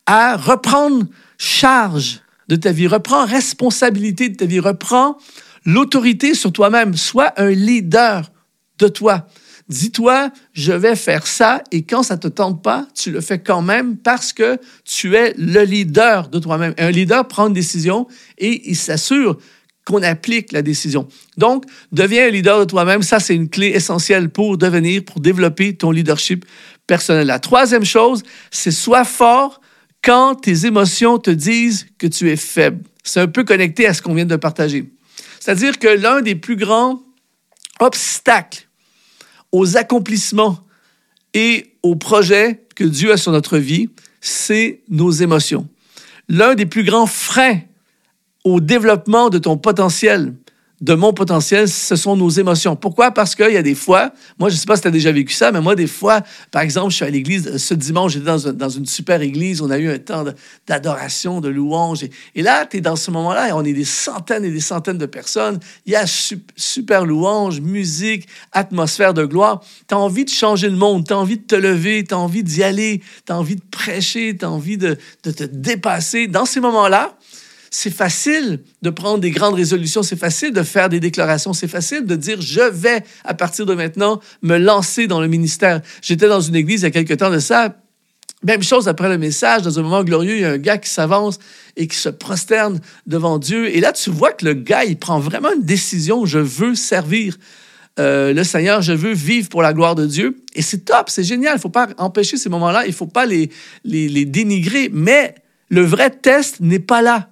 à 0.05 0.35
reprendre 0.35 1.05
charge 1.37 2.19
de 2.53 2.61
ta 2.61 2.71
vie, 2.71 2.85
reprends 2.85 3.25
responsabilité 3.25 4.29
de 4.29 4.35
ta 4.35 4.45
vie, 4.45 4.59
reprends 4.59 5.17
l'autorité 5.65 6.35
sur 6.35 6.51
toi-même, 6.51 6.95
sois 6.95 7.33
un 7.37 7.49
leader 7.49 8.31
de 8.77 8.87
toi. 8.87 9.25
Dis-toi, 9.69 10.29
je 10.51 10.71
vais 10.71 10.95
faire 10.95 11.25
ça 11.25 11.63
et 11.71 11.83
quand 11.83 12.03
ça 12.03 12.17
te 12.17 12.27
tente 12.27 12.61
pas, 12.61 12.85
tu 12.93 13.09
le 13.09 13.21
fais 13.21 13.39
quand 13.39 13.63
même 13.63 13.97
parce 13.97 14.33
que 14.33 14.59
tu 14.85 15.15
es 15.15 15.33
le 15.37 15.63
leader 15.63 16.27
de 16.27 16.37
toi-même. 16.37 16.75
Un 16.77 16.91
leader 16.91 17.27
prend 17.27 17.47
une 17.47 17.53
décision 17.53 18.07
et 18.37 18.69
il 18.69 18.75
s'assure 18.75 19.37
qu'on 19.85 20.03
applique 20.03 20.51
la 20.51 20.61
décision. 20.61 21.07
Donc, 21.37 21.65
deviens 21.91 22.27
un 22.27 22.29
leader 22.29 22.59
de 22.59 22.65
toi-même. 22.65 23.01
Ça, 23.01 23.19
c'est 23.19 23.35
une 23.35 23.49
clé 23.49 23.69
essentielle 23.69 24.29
pour 24.29 24.59
devenir, 24.59 25.03
pour 25.03 25.21
développer 25.21 25.75
ton 25.75 25.89
leadership 25.89 26.45
personnel. 26.85 27.25
La 27.25 27.39
troisième 27.39 27.83
chose, 27.83 28.21
c'est 28.51 28.71
sois 28.71 29.05
fort 29.05 29.59
quand 30.03 30.35
tes 30.35 30.65
émotions 30.65 31.17
te 31.17 31.31
disent 31.31 31.87
que 31.97 32.07
tu 32.07 32.29
es 32.29 32.35
faible. 32.35 32.83
C'est 33.03 33.21
un 33.21 33.27
peu 33.27 33.43
connecté 33.43 33.87
à 33.87 33.93
ce 33.93 34.01
qu'on 34.01 34.13
vient 34.13 34.25
de 34.25 34.35
partager. 34.35 34.91
C'est-à-dire 35.39 35.79
que 35.79 35.87
l'un 35.87 36.21
des 36.21 36.35
plus 36.35 36.55
grands 36.55 37.01
obstacles 37.79 38.67
aux 39.51 39.77
accomplissements 39.77 40.59
et 41.33 41.75
aux 41.81 41.95
projets 41.95 42.65
que 42.75 42.83
Dieu 42.83 43.11
a 43.11 43.17
sur 43.17 43.31
notre 43.31 43.57
vie, 43.57 43.89
c'est 44.21 44.81
nos 44.89 45.11
émotions. 45.11 45.67
L'un 46.29 46.55
des 46.55 46.65
plus 46.65 46.83
grands 46.83 47.07
freins 47.07 47.59
au 48.43 48.59
développement 48.59 49.29
de 49.29 49.37
ton 49.37 49.57
potentiel, 49.57 50.33
de 50.83 50.95
mon 50.95 51.13
potentiel, 51.13 51.69
ce 51.69 51.95
sont 51.95 52.17
nos 52.17 52.29
émotions. 52.29 52.75
Pourquoi? 52.75 53.11
Parce 53.11 53.35
qu'il 53.35 53.51
y 53.51 53.57
a 53.57 53.61
des 53.61 53.73
fois, 53.73 54.11
moi, 54.37 54.49
je 54.49 54.55
ne 54.55 54.59
sais 54.59 54.65
pas 54.65 54.75
si 54.75 54.81
tu 54.81 54.89
as 54.89 54.91
déjà 54.91 55.13
vécu 55.13 55.33
ça, 55.33 55.49
mais 55.53 55.61
moi, 55.61 55.75
des 55.75 55.87
fois, 55.87 56.19
par 56.51 56.61
exemple, 56.61 56.89
je 56.89 56.97
suis 56.97 57.05
à 57.05 57.09
l'église, 57.09 57.55
ce 57.55 57.73
dimanche, 57.73 58.11
j'étais 58.11 58.25
dans, 58.25 58.51
dans, 58.51 58.69
une 58.69 58.85
super 58.85 59.21
église, 59.21 59.61
on 59.61 59.69
a 59.69 59.77
eu 59.77 59.89
un 59.89 59.97
temps 59.97 60.25
d'adoration, 60.67 61.39
de, 61.39 61.47
louange. 61.47 62.03
Et, 62.35 62.41
là, 62.41 62.65
tu 62.65 62.77
es 62.77 62.81
dans 62.81 62.97
ce 62.97 63.11
moment-là, 63.11 63.47
et 63.47 63.51
on 63.53 63.63
est 63.63 63.71
des 63.71 63.85
centaines 63.85 64.43
et 64.43 64.51
des 64.51 64.59
centaines 64.59 64.97
de 64.97 65.05
personnes. 65.05 65.57
Il 65.85 65.93
y 65.93 65.95
a 65.95 66.03
super 66.05 67.05
louange, 67.05 67.61
musique, 67.61 68.27
atmosphère 68.51 69.13
de 69.13 69.23
gloire. 69.23 69.61
Tu 69.87 69.95
as 69.95 69.97
envie 69.97 70.25
de 70.25 70.31
changer 70.31 70.67
le 70.67 70.75
monde, 70.75 71.07
tu 71.07 71.13
as 71.13 71.17
envie 71.17 71.37
de 71.37 71.43
te 71.43 71.55
lever, 71.55 72.03
tu 72.03 72.13
as 72.13 72.17
envie 72.17 72.43
d'y 72.43 72.61
aller, 72.61 73.01
tu 73.25 73.31
as 73.31 73.39
envie 73.39 73.55
de 73.55 73.63
prêcher, 73.71 74.35
tu 74.37 74.43
as 74.43 74.51
envie 74.51 74.77
de, 74.77 74.97
de 75.23 75.31
te 75.31 75.45
dépasser. 75.45 76.27
Dans 76.27 76.45
ces 76.45 76.59
moments-là, 76.59 77.15
c'est 77.75 77.89
facile 77.89 78.59
de 78.83 78.89
prendre 78.91 79.17
des 79.17 79.31
grandes 79.31 79.55
résolutions, 79.55 80.03
c'est 80.03 80.15
facile 80.15 80.53
de 80.53 80.61
faire 80.61 80.89
des 80.89 80.99
déclarations, 80.99 81.53
c'est 81.53 81.67
facile 81.67 82.05
de 82.05 82.15
dire 82.15 82.39
je 82.39 82.61
vais 82.61 83.03
à 83.25 83.33
partir 83.33 83.65
de 83.65 83.73
maintenant 83.73 84.19
me 84.43 84.57
lancer 84.57 85.07
dans 85.07 85.19
le 85.19 85.27
ministère. 85.27 85.81
J'étais 86.03 86.27
dans 86.27 86.39
une 86.39 86.55
église 86.55 86.81
il 86.81 86.83
y 86.83 86.87
a 86.87 86.91
quelque 86.91 87.15
temps 87.15 87.31
de 87.31 87.39
ça. 87.39 87.75
Même 88.43 88.61
chose 88.61 88.87
après 88.87 89.09
le 89.09 89.17
message, 89.17 89.63
dans 89.63 89.79
un 89.79 89.81
moment 89.81 90.03
glorieux, 90.03 90.35
il 90.35 90.41
y 90.41 90.45
a 90.45 90.51
un 90.51 90.57
gars 90.59 90.77
qui 90.77 90.89
s'avance 90.89 91.39
et 91.75 91.87
qui 91.87 91.97
se 91.97 92.09
prosterne 92.09 92.79
devant 93.07 93.39
Dieu. 93.39 93.75
Et 93.75 93.79
là, 93.79 93.91
tu 93.91 94.11
vois 94.11 94.33
que 94.33 94.45
le 94.45 94.53
gars, 94.53 94.83
il 94.83 94.99
prend 94.99 95.19
vraiment 95.19 95.51
une 95.51 95.63
décision, 95.63 96.27
je 96.27 96.39
veux 96.39 96.75
servir. 96.75 97.37
Euh, 97.99 98.33
le 98.33 98.43
Seigneur, 98.43 98.83
je 98.83 98.93
veux 98.93 99.13
vivre 99.13 99.49
pour 99.49 99.63
la 99.63 99.73
gloire 99.73 99.95
de 99.95 100.05
Dieu. 100.05 100.43
Et 100.53 100.61
c'est 100.61 100.85
top, 100.85 101.09
c'est 101.09 101.23
génial. 101.23 101.53
Il 101.53 101.57
ne 101.57 101.61
faut 101.61 101.69
pas 101.69 101.87
empêcher 101.97 102.37
ces 102.37 102.49
moments-là, 102.49 102.85
il 102.85 102.89
ne 102.89 102.95
faut 102.95 103.07
pas 103.07 103.25
les, 103.25 103.49
dénigrer. 103.83 104.91
Mais 104.93 105.33
le 105.69 105.81
vrai 105.81 106.11
test 106.11 106.59
n'est 106.59 106.79
pas 106.79 107.01
là. 107.01 107.29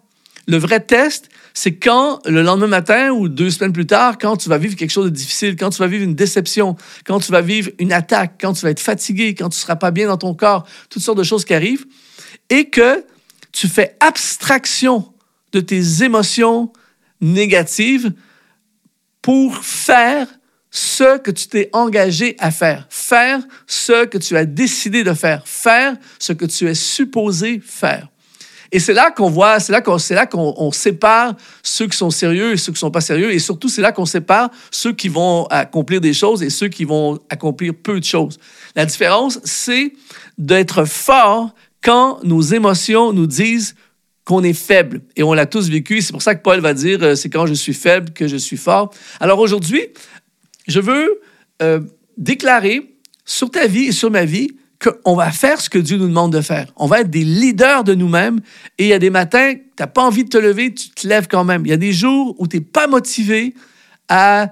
Le 0.51 0.58
vrai 0.58 0.81
test, 0.81 1.29
c'est 1.53 1.75
quand 1.77 2.20
le 2.27 2.41
lendemain 2.41 2.67
matin 2.67 3.12
ou 3.12 3.29
deux 3.29 3.50
semaines 3.50 3.72
plus 3.72 3.88
tard, 3.88 4.17
quand 4.17 4.36
tu 4.36 4.50
vas 4.50 4.58
vivre 4.58 4.75
quelque 4.75 4.91
chose 4.91 5.05
de 5.05 5.10
difficile, 5.10 5.55
quand 5.55 5.70
tu 5.70 5.77
vas 5.77 5.88
vivre 5.88 6.03
une 6.03 6.13
déception, 6.13 6.75
quand 7.05 7.22
tu 7.22 7.31
vas 7.31 7.39
vivre 7.39 7.72
une 7.79 7.93
attaque, 7.93 8.34
quand 8.41 8.51
tu 8.51 8.63
vas 8.63 8.72
être 8.72 8.81
fatigué, 8.81 9.34
quand 9.34 9.48
tu 9.48 9.55
ne 9.55 9.62
seras 9.62 9.77
pas 9.77 9.91
bien 9.91 10.10
dans 10.10 10.17
ton 10.17 10.34
corps, 10.34 10.67
toutes 10.89 11.03
sortes 11.03 11.20
de 11.20 11.24
choses 11.24 11.46
qui 11.46 11.53
arrivent, 11.53 11.86
et 12.50 12.70
que 12.70 13.05
tu 13.53 13.70
fais 13.70 13.96
abstraction 14.01 15.13
de 15.53 15.62
tes 15.62 16.03
émotions 16.03 16.74
négatives 17.22 18.12
pour 19.22 19.55
faire 19.63 20.27
ce 20.70 21.17
que 21.17 21.31
tu 21.31 21.48
t'es 21.48 21.70
engagé 21.72 22.36
à 22.39 22.51
faire, 22.51 22.88
faire 22.89 23.39
ce 23.67 24.03
que 24.03 24.17
tu 24.17 24.36
as 24.36 24.43
décidé 24.43 25.05
de 25.05 25.13
faire, 25.13 25.48
faire 25.48 25.96
ce 26.20 26.34
que 26.34 26.43
tu 26.43 26.67
es 26.67 26.75
supposé 26.75 27.62
faire. 27.65 28.10
Et 28.71 28.79
c'est 28.79 28.93
là 28.93 29.11
qu'on 29.11 29.29
voit, 29.29 29.59
c'est 29.59 29.71
là 29.71 29.81
qu'on, 29.81 29.97
c'est 29.97 30.15
là 30.15 30.25
qu'on 30.25 30.71
sépare 30.71 31.35
ceux 31.61 31.87
qui 31.87 31.97
sont 31.97 32.09
sérieux 32.09 32.53
et 32.53 32.57
ceux 32.57 32.71
qui 32.71 32.79
sont 32.79 32.91
pas 32.91 33.01
sérieux. 33.01 33.33
Et 33.33 33.39
surtout, 33.39 33.67
c'est 33.67 33.81
là 33.81 33.91
qu'on 33.91 34.05
sépare 34.05 34.49
ceux 34.71 34.93
qui 34.93 35.09
vont 35.09 35.45
accomplir 35.47 35.99
des 35.99 36.13
choses 36.13 36.41
et 36.41 36.49
ceux 36.49 36.69
qui 36.69 36.85
vont 36.85 37.19
accomplir 37.29 37.73
peu 37.75 37.99
de 37.99 38.05
choses. 38.05 38.39
La 38.75 38.85
différence, 38.85 39.39
c'est 39.43 39.93
d'être 40.37 40.85
fort 40.85 41.53
quand 41.83 42.23
nos 42.23 42.41
émotions 42.41 43.11
nous 43.11 43.27
disent 43.27 43.75
qu'on 44.23 44.43
est 44.43 44.53
faible. 44.53 45.01
Et 45.15 45.23
on 45.23 45.33
l'a 45.33 45.45
tous 45.45 45.69
vécu. 45.69 46.01
C'est 46.01 46.13
pour 46.13 46.21
ça 46.21 46.35
que 46.35 46.41
Paul 46.41 46.59
va 46.61 46.73
dire, 46.73 47.03
euh, 47.03 47.15
c'est 47.15 47.29
quand 47.29 47.47
je 47.47 47.53
suis 47.53 47.73
faible 47.73 48.11
que 48.11 48.27
je 48.27 48.37
suis 48.37 48.57
fort. 48.57 48.93
Alors 49.19 49.39
aujourd'hui, 49.39 49.87
je 50.67 50.79
veux 50.79 51.19
euh, 51.61 51.81
déclarer 52.17 52.95
sur 53.25 53.49
ta 53.51 53.67
vie 53.67 53.85
et 53.85 53.91
sur 53.91 54.11
ma 54.11 54.25
vie 54.25 54.51
qu'on 54.81 55.15
va 55.15 55.31
faire 55.31 55.61
ce 55.61 55.69
que 55.69 55.77
Dieu 55.77 55.97
nous 55.97 56.07
demande 56.07 56.33
de 56.33 56.41
faire. 56.41 56.71
On 56.75 56.88
va 56.88 57.01
être 57.01 57.09
des 57.09 57.23
leaders 57.23 57.83
de 57.83 57.93
nous-mêmes. 57.93 58.39
Et 58.77 58.85
il 58.85 58.89
y 58.89 58.93
a 58.93 59.00
des 59.00 59.09
matins, 59.09 59.53
tu 59.53 59.61
n'as 59.79 59.88
pas 59.88 60.03
envie 60.03 60.23
de 60.23 60.29
te 60.29 60.38
lever, 60.38 60.73
tu 60.73 60.89
te 60.89 61.07
lèves 61.07 61.27
quand 61.27 61.43
même. 61.43 61.65
Il 61.65 61.69
y 61.69 61.73
a 61.73 61.77
des 61.77 61.93
jours 61.93 62.35
où 62.39 62.47
tu 62.47 62.57
n'es 62.57 62.63
pas 62.63 62.88
motivé 62.88 63.53
à 64.09 64.51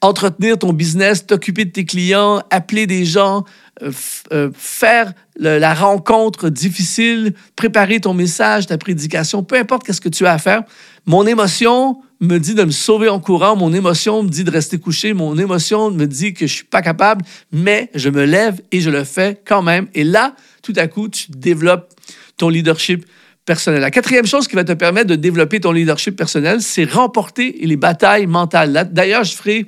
entretenir 0.00 0.58
ton 0.58 0.72
business, 0.72 1.26
t'occuper 1.26 1.64
de 1.64 1.70
tes 1.70 1.84
clients, 1.84 2.42
appeler 2.50 2.86
des 2.86 3.04
gens, 3.04 3.44
euh, 3.82 3.92
euh, 4.32 4.50
faire 4.54 5.12
la 5.38 5.74
rencontre 5.74 6.48
difficile, 6.48 7.34
préparer 7.56 8.00
ton 8.00 8.14
message, 8.14 8.66
ta 8.66 8.78
prédication, 8.78 9.42
peu 9.42 9.56
importe 9.56 9.84
qu'est-ce 9.84 10.00
que 10.00 10.08
tu 10.08 10.26
as 10.26 10.32
à 10.32 10.38
faire. 10.38 10.62
Mon 11.04 11.26
émotion 11.26 11.98
me 12.20 12.38
dit 12.38 12.54
de 12.54 12.64
me 12.64 12.70
sauver 12.70 13.08
en 13.08 13.20
courant, 13.20 13.54
mon 13.54 13.72
émotion 13.74 14.22
me 14.22 14.30
dit 14.30 14.44
de 14.44 14.50
rester 14.50 14.78
couché, 14.78 15.12
mon 15.12 15.36
émotion 15.36 15.90
me 15.90 16.06
dit 16.06 16.32
que 16.32 16.46
je 16.46 16.54
suis 16.54 16.64
pas 16.64 16.80
capable, 16.80 17.24
mais 17.52 17.90
je 17.94 18.08
me 18.08 18.24
lève 18.24 18.62
et 18.72 18.80
je 18.80 18.88
le 18.88 19.04
fais 19.04 19.40
quand 19.44 19.60
même. 19.60 19.88
Et 19.94 20.04
là, 20.04 20.34
tout 20.62 20.72
à 20.76 20.86
coup, 20.86 21.08
tu 21.08 21.26
développes 21.30 21.92
ton 22.38 22.48
leadership 22.48 23.04
La 23.48 23.92
quatrième 23.92 24.26
chose 24.26 24.48
qui 24.48 24.56
va 24.56 24.64
te 24.64 24.72
permettre 24.72 25.06
de 25.06 25.14
développer 25.14 25.60
ton 25.60 25.70
leadership 25.70 26.16
personnel, 26.16 26.60
c'est 26.60 26.84
remporter 26.84 27.56
les 27.62 27.76
batailles 27.76 28.26
mentales. 28.26 28.90
D'ailleurs, 28.90 29.22
je 29.22 29.34
ferai 29.34 29.66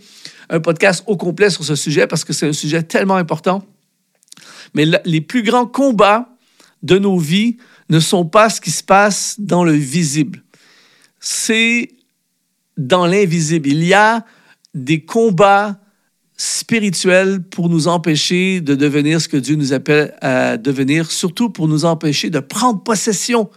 un 0.51 0.59
podcast 0.59 1.05
au 1.07 1.17
complet 1.17 1.49
sur 1.49 1.65
ce 1.65 1.77
sujet 1.77 2.09
parce 2.09 2.25
que 2.25 2.33
c'est 2.33 2.49
un 2.49 2.53
sujet 2.53 2.83
tellement 2.83 3.15
important. 3.15 3.65
Mais 4.75 4.85
les 5.05 5.21
plus 5.21 5.45
grands 5.45 5.67
combats 5.67 6.29
de 6.83 6.99
nos 6.99 7.19
vies 7.19 7.57
ne 7.89 8.01
sont 8.01 8.25
pas 8.25 8.51
ce 8.51 8.61
qui 8.61 8.73
se 8.73 8.83
passe 8.83 9.37
dans 9.39 9.63
le 9.63 9.73
visible. 9.73 10.43
C'est 11.21 11.91
dans 12.77 13.07
l'invisible. 13.07 13.69
Il 13.69 13.85
y 13.85 13.95
a 13.95 14.25
des 14.75 15.05
combats 15.05 15.79
spirituels 16.37 17.43
pour 17.43 17.69
nous 17.69 17.87
empêcher 17.87 18.61
de 18.61 18.75
devenir 18.75 19.21
ce 19.21 19.29
que 19.29 19.37
Dieu 19.37 19.55
nous 19.55 19.73
appelle 19.73 20.17
à 20.21 20.57
devenir, 20.57 21.13
surtout 21.13 21.51
pour 21.51 21.69
nous 21.69 21.85
empêcher 21.85 22.31
de 22.31 22.41
prendre 22.41 22.83
possession 22.83 23.51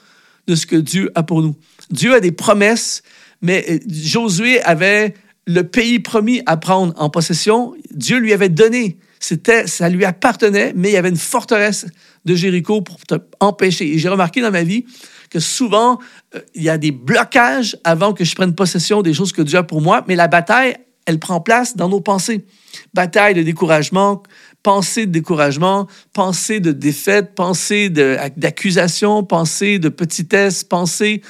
de 0.52 0.56
ce 0.58 0.66
que 0.66 0.76
Dieu 0.76 1.10
a 1.16 1.24
pour 1.24 1.42
nous. 1.42 1.56
Dieu 1.92 2.14
a 2.14 2.20
des 2.20 2.34
promesses, 2.34 3.04
mais 3.42 3.66
euh, 3.70 3.80
Josué 3.90 4.62
avait 4.64 5.14
le 5.48 5.64
pays 5.64 6.00
promis 6.00 6.42
à 6.46 6.58
prendre 6.58 6.94
en 6.98 7.10
possession. 7.10 7.74
Dieu 7.92 8.18
lui 8.18 8.34
avait 8.34 8.50
donné. 8.50 8.98
C'était, 9.22 9.66
ça 9.66 9.88
lui 9.88 10.04
appartenait, 10.04 10.74
mais 10.76 10.90
il 10.90 10.94
y 10.94 10.98
avait 10.98 11.10
une 11.10 11.16
forteresse 11.16 11.86
de 12.26 12.36
Jéricho 12.36 12.82
pour 12.82 12.98
empêcher. 13.40 13.94
Et 13.94 13.98
j'ai 13.98 14.10
remarqué 14.10 14.42
dans 14.42 14.52
ma 14.52 14.64
vie 14.64 14.84
que 15.30 15.40
souvent, 15.40 16.00
euh, 16.36 16.42
il 16.54 16.64
y 16.64 16.70
a 16.70 16.78
des 16.78 16.92
blocages 16.92 17.78
avant 17.86 18.12
que 18.12 18.26
je 18.26 18.36
prenne 18.36 18.54
possession 18.54 19.02
des 19.02 19.14
choses 19.14 19.32
que 19.32 19.42
Dieu 19.42 19.58
a 19.58 19.64
pour 19.64 19.80
moi, 19.80 20.04
mais 20.06 20.18
la 20.18 20.28
bataille, 20.28 20.76
elle 21.06 21.18
prend 21.18 21.40
place 21.40 21.78
dans 21.78 21.88
nos 21.88 22.02
pensées. 22.02 22.46
Bataille 22.94 23.36
de 23.36 23.42
découragement, 23.42 24.22
pensée 24.64 25.06
de 25.06 25.12
découragement, 25.12 25.88
pensée 26.14 26.60
de 26.60 26.72
défaite, 26.72 27.34
pensée 27.36 27.90
d'accusation, 27.90 29.24
pensée 29.24 29.80
de 29.80 29.90
petitesse, 29.90 30.64
pensée 30.64 31.22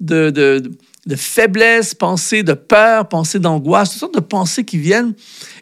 de, 0.00 0.62
faiblesse, 1.16 1.94
pensée 1.94 2.42
de 2.42 2.52
peur, 2.52 3.08
pensée 3.08 3.38
d'angoisse, 3.38 3.90
toutes 3.90 4.00
sortes 4.00 4.14
de 4.14 4.20
pensées 4.20 4.64
qui 4.64 4.78
viennent. 4.78 5.14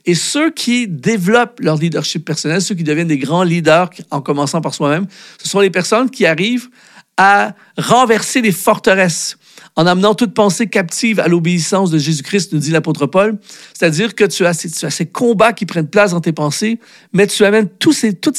Et 0.07 0.15
ceux 0.15 0.51
qui 0.51 0.87
développent 0.87 1.61
leur 1.61 1.77
leadership 1.77 2.25
personnel, 2.25 2.61
ceux 2.61 2.75
qui 2.75 2.85
deviennent 2.85 3.09
des 3.09 3.19
grands 3.19 3.45
leaders 3.45 3.91
en 4.11 4.21
commençant 4.21 4.61
par 4.61 4.75
soi-même, 4.75 5.07
ce 5.43 5.49
sont 5.49 5.61
les 5.61 5.71
personnes 5.71 6.11
qui 6.11 6.27
arrivent 6.27 6.69
à 7.17 7.55
renverser 7.79 8.41
les 8.41 8.53
forteresses 8.53 9.39
en 9.77 9.87
amenant 9.87 10.15
toute 10.15 10.35
pensée 10.35 10.69
captive 10.69 11.19
à 11.21 11.29
l'obéissance 11.29 11.91
de 11.91 11.99
Jésus-Christ, 11.99 12.53
nous 12.53 12.59
dit 12.61 12.71
l'apôtre 12.71 13.07
Paul. 13.07 13.39
C'est-à-dire 13.77 14.15
que 14.15 14.25
tu 14.25 14.47
as, 14.47 14.55
ces, 14.55 14.69
ces, 14.69 15.07
combats 15.07 15.53
qui 15.53 15.67
prennent 15.67 15.89
place 15.89 16.13
dans 16.13 16.21
tes 16.21 16.33
pensées, 16.33 16.79
mais 17.13 17.27
tu 17.27 17.45
amènes 17.45 17.69
tous 17.69 17.93
ces, 17.93 18.15
tous 18.15 18.35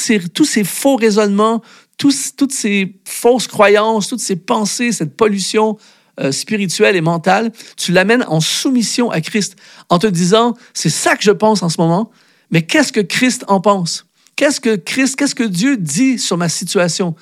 ces 0.46 0.63
faux 0.63 0.96
raisonnements, 0.96 1.62
toutes 1.98 2.51
ces 2.51 2.96
fausses 3.06 3.48
croyances, 3.48 4.08
toutes 4.08 4.20
ces 4.20 4.36
pensées, 4.36 4.92
cette 4.92 5.15
pollution 5.15 5.77
euh, 6.22 6.32
spirituelle 6.32 6.96
et 6.96 7.01
mentale, 7.01 7.51
tu 7.75 7.92
l'amènes 7.92 8.24
en 8.27 8.39
soumission 8.39 9.12
à 9.12 9.20
Christ 9.20 9.58
en 9.89 10.00
te 10.00 10.08
disant, 10.08 10.54
c'est 10.74 10.89
ça 10.89 11.18
que 11.18 11.24
je 11.24 11.32
pense 11.32 11.62
en 11.62 11.68
ce 11.68 11.80
moment, 11.80 12.12
mais 12.51 12.62
qu'est-ce 12.62 12.94
que 12.94 13.01
Christ 13.01 13.44
en 13.50 13.60
pense? 13.60 14.06
Qu'est-ce 14.38 14.62
que 14.62 14.75
Christ, 14.75 15.18
qu'est-ce 15.18 15.36
que 15.36 15.44
Dieu 15.44 15.75
dit 15.75 16.18
sur 16.18 16.38
ma 16.38 16.48
situation? 16.48 17.15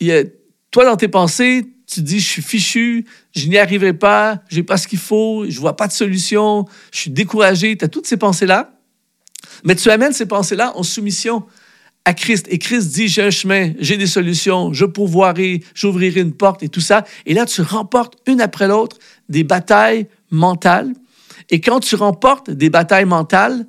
Il 0.00 0.32
toi, 0.70 0.84
dans 0.84 0.96
tes 0.96 1.06
pensées, 1.06 1.66
tu 1.94 2.02
dis, 2.02 2.20
je 2.20 2.28
suis 2.28 2.42
fichu, 2.42 3.06
je 3.34 3.48
n'y 3.48 3.58
arriverai 3.58 3.92
pas, 3.92 4.42
j'ai 4.48 4.62
pas 4.62 4.76
ce 4.76 4.88
qu'il 4.88 4.98
faut, 4.98 5.44
je 5.48 5.58
vois 5.60 5.76
pas 5.76 5.86
de 5.86 5.92
solution, 5.92 6.66
je 6.92 7.00
suis 7.00 7.10
découragé. 7.10 7.76
Tu 7.76 7.84
as 7.84 7.88
toutes 7.88 8.06
ces 8.06 8.16
pensées-là, 8.16 8.72
mais 9.64 9.74
tu 9.76 9.90
amènes 9.90 10.12
ces 10.12 10.26
pensées-là 10.26 10.72
en 10.76 10.82
soumission 10.82 11.44
à 12.04 12.12
Christ. 12.12 12.46
Et 12.50 12.58
Christ 12.58 12.92
dit, 12.92 13.08
j'ai 13.08 13.22
un 13.22 13.30
chemin, 13.30 13.72
j'ai 13.78 13.96
des 13.96 14.06
solutions, 14.06 14.72
je 14.72 14.84
pourvoirai, 14.84 15.62
j'ouvrirai 15.74 16.20
une 16.20 16.34
porte 16.34 16.62
et 16.62 16.68
tout 16.68 16.80
ça. 16.80 17.04
Et 17.26 17.34
là, 17.34 17.46
tu 17.46 17.62
remportes 17.62 18.16
une 18.26 18.40
après 18.40 18.68
l'autre 18.68 18.98
des 19.28 19.44
batailles 19.44 20.08
mentales. 20.30 20.92
Et 21.50 21.60
quand 21.60 21.80
tu 21.80 21.94
remportes 21.94 22.50
des 22.50 22.70
batailles 22.70 23.04
mentales, 23.04 23.66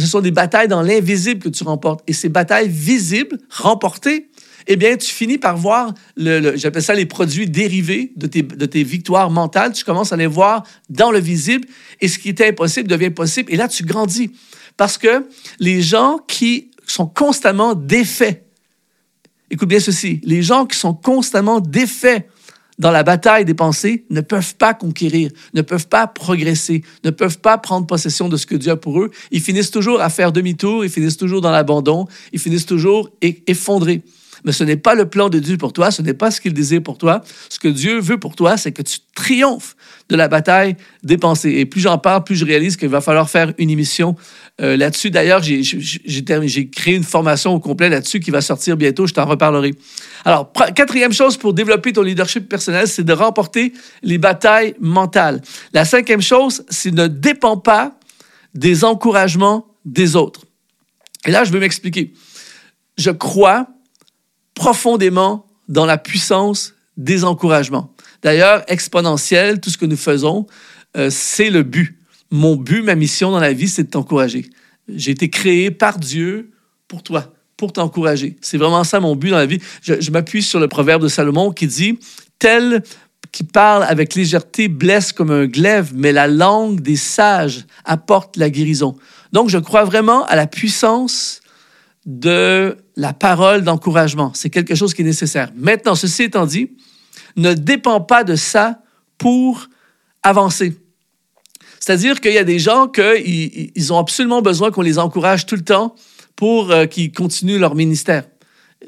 ce 0.00 0.06
sont 0.06 0.20
des 0.20 0.30
batailles 0.30 0.68
dans 0.68 0.82
l'invisible 0.82 1.40
que 1.40 1.48
tu 1.48 1.64
remportes. 1.64 2.02
Et 2.06 2.12
ces 2.12 2.28
batailles 2.28 2.68
visibles, 2.68 3.38
remportées, 3.50 4.28
eh 4.66 4.76
bien, 4.76 4.96
tu 4.96 5.10
finis 5.10 5.38
par 5.38 5.56
voir, 5.56 5.94
le, 6.16 6.56
j'appelle 6.56 6.82
ça 6.82 6.94
les 6.94 7.06
produits 7.06 7.48
dérivés 7.48 8.12
de 8.16 8.26
tes, 8.26 8.42
de 8.42 8.66
tes 8.66 8.84
victoires 8.84 9.30
mentales. 9.30 9.72
Tu 9.72 9.82
commences 9.82 10.12
à 10.12 10.16
les 10.16 10.26
voir 10.26 10.62
dans 10.90 11.10
le 11.10 11.18
visible 11.18 11.66
et 12.00 12.08
ce 12.08 12.18
qui 12.18 12.28
était 12.28 12.48
impossible 12.48 12.86
devient 12.86 13.10
possible. 13.10 13.52
Et 13.52 13.56
là, 13.56 13.66
tu 13.66 13.82
grandis. 13.82 14.30
Parce 14.76 14.98
que 14.98 15.26
les 15.58 15.80
gens 15.80 16.18
qui 16.28 16.70
sont 16.86 17.06
constamment 17.06 17.74
défaits, 17.74 18.44
écoute 19.50 19.68
bien 19.68 19.80
ceci, 19.80 20.20
les 20.22 20.42
gens 20.42 20.66
qui 20.66 20.78
sont 20.78 20.94
constamment 20.94 21.60
défaits 21.60 22.28
dans 22.78 22.90
la 22.90 23.02
bataille 23.02 23.44
des 23.44 23.54
pensées 23.54 24.04
ne 24.10 24.20
peuvent 24.20 24.54
pas 24.56 24.74
conquérir, 24.74 25.30
ne 25.54 25.62
peuvent 25.62 25.88
pas 25.88 26.06
progresser, 26.06 26.82
ne 27.04 27.10
peuvent 27.10 27.38
pas 27.38 27.58
prendre 27.58 27.86
possession 27.86 28.28
de 28.28 28.36
ce 28.36 28.46
que 28.46 28.54
Dieu 28.54 28.72
a 28.72 28.76
pour 28.76 29.02
eux. 29.02 29.10
Ils 29.30 29.40
finissent 29.40 29.70
toujours 29.70 30.00
à 30.00 30.10
faire 30.10 30.32
demi-tour, 30.32 30.84
ils 30.84 30.90
finissent 30.90 31.16
toujours 31.16 31.40
dans 31.40 31.50
l'abandon, 31.50 32.06
ils 32.32 32.38
finissent 32.38 32.66
toujours 32.66 33.10
effondrés. 33.20 34.02
Mais 34.44 34.52
ce 34.52 34.64
n'est 34.64 34.76
pas 34.76 34.94
le 34.94 35.08
plan 35.08 35.28
de 35.28 35.38
Dieu 35.38 35.56
pour 35.56 35.72
toi, 35.72 35.90
ce 35.90 36.02
n'est 36.02 36.14
pas 36.14 36.30
ce 36.30 36.40
qu'il 36.40 36.54
désire 36.54 36.82
pour 36.82 36.98
toi. 36.98 37.22
Ce 37.48 37.58
que 37.58 37.68
Dieu 37.68 37.98
veut 37.98 38.18
pour 38.18 38.36
toi, 38.36 38.56
c'est 38.56 38.72
que 38.72 38.82
tu 38.82 38.98
triomphes 39.14 39.76
de 40.08 40.16
la 40.16 40.28
bataille 40.28 40.76
des 41.02 41.18
pensées. 41.18 41.50
Et 41.50 41.66
plus 41.66 41.80
j'en 41.80 41.98
parle, 41.98 42.24
plus 42.24 42.36
je 42.36 42.44
réalise 42.44 42.76
qu'il 42.76 42.88
va 42.88 43.00
falloir 43.00 43.28
faire 43.28 43.52
une 43.58 43.70
émission 43.70 44.16
euh, 44.60 44.76
là-dessus. 44.76 45.10
D'ailleurs, 45.10 45.42
j'ai 45.42 46.70
créé 46.70 46.94
une 46.94 47.04
formation 47.04 47.54
au 47.54 47.60
complet 47.60 47.88
là-dessus 47.88 48.20
qui 48.20 48.30
va 48.30 48.40
sortir 48.40 48.76
bientôt, 48.76 49.06
je 49.06 49.14
t'en 49.14 49.26
reparlerai. 49.26 49.74
Alors, 50.24 50.52
quatrième 50.74 51.12
chose 51.12 51.36
pour 51.36 51.52
développer 51.52 51.92
ton 51.92 52.02
leadership 52.02 52.48
personnel, 52.48 52.88
c'est 52.88 53.04
de 53.04 53.12
remporter 53.12 53.72
les 54.02 54.18
batailles 54.18 54.74
mentales. 54.80 55.42
La 55.72 55.84
cinquième 55.84 56.22
chose, 56.22 56.64
c'est 56.68 56.92
ne 56.92 57.06
dépend 57.06 57.58
pas 57.58 57.98
des 58.54 58.84
encouragements 58.84 59.66
des 59.84 60.16
autres. 60.16 60.42
Et 61.26 61.30
là, 61.30 61.44
je 61.44 61.52
veux 61.52 61.60
m'expliquer. 61.60 62.14
Je 62.96 63.10
crois 63.10 63.68
profondément 64.54 65.46
dans 65.68 65.86
la 65.86 65.98
puissance 65.98 66.74
des 66.96 67.24
encouragements. 67.24 67.94
D'ailleurs, 68.22 68.64
exponentiel, 68.68 69.60
tout 69.60 69.70
ce 69.70 69.78
que 69.78 69.86
nous 69.86 69.96
faisons, 69.96 70.46
euh, 70.96 71.10
c'est 71.10 71.50
le 71.50 71.62
but. 71.62 71.98
Mon 72.30 72.56
but, 72.56 72.82
ma 72.82 72.94
mission 72.94 73.30
dans 73.30 73.40
la 73.40 73.52
vie, 73.52 73.68
c'est 73.68 73.84
de 73.84 73.90
t'encourager. 73.90 74.46
J'ai 74.88 75.12
été 75.12 75.30
créé 75.30 75.70
par 75.70 75.98
Dieu 75.98 76.50
pour 76.88 77.02
toi, 77.02 77.32
pour 77.56 77.72
t'encourager. 77.72 78.36
C'est 78.40 78.58
vraiment 78.58 78.84
ça 78.84 79.00
mon 79.00 79.16
but 79.16 79.30
dans 79.30 79.38
la 79.38 79.46
vie. 79.46 79.60
Je 79.82 80.10
m'appuie 80.10 80.42
sur 80.42 80.60
le 80.60 80.68
proverbe 80.68 81.02
de 81.02 81.08
Salomon 81.08 81.52
qui 81.52 81.66
dit, 81.66 81.98
tel 82.38 82.82
qui 83.32 83.44
parle 83.44 83.84
avec 83.84 84.14
légèreté 84.14 84.68
blesse 84.68 85.12
comme 85.12 85.30
un 85.30 85.46
glaive, 85.46 85.92
mais 85.94 86.12
la 86.12 86.26
langue 86.26 86.80
des 86.80 86.96
sages 86.96 87.66
apporte 87.84 88.36
la 88.36 88.50
guérison. 88.50 88.96
Donc, 89.32 89.50
je 89.50 89.58
crois 89.58 89.84
vraiment 89.84 90.24
à 90.26 90.36
la 90.36 90.46
puissance 90.46 91.40
de 92.06 92.76
la 92.96 93.12
parole 93.12 93.62
d'encouragement. 93.62 94.32
C'est 94.34 94.50
quelque 94.50 94.74
chose 94.74 94.94
qui 94.94 95.02
est 95.02 95.04
nécessaire. 95.04 95.50
Maintenant, 95.56 95.94
ceci 95.94 96.22
étant 96.22 96.46
dit, 96.46 96.70
ne 97.36 97.54
dépend 97.54 98.00
pas 98.00 98.24
de 98.24 98.36
ça 98.36 98.80
pour 99.16 99.68
avancer. 100.22 100.76
C'est-à-dire 101.80 102.20
qu'il 102.20 102.32
y 102.32 102.38
a 102.38 102.44
des 102.44 102.58
gens 102.58 102.88
qui 102.88 103.72
ils 103.74 103.92
ont 103.92 103.98
absolument 103.98 104.42
besoin 104.42 104.70
qu'on 104.70 104.82
les 104.82 104.98
encourage 104.98 105.46
tout 105.46 105.54
le 105.56 105.64
temps 105.64 105.94
pour 106.36 106.70
euh, 106.70 106.86
qu'ils 106.86 107.12
continuent 107.12 107.58
leur 107.58 107.74
ministère. 107.74 108.24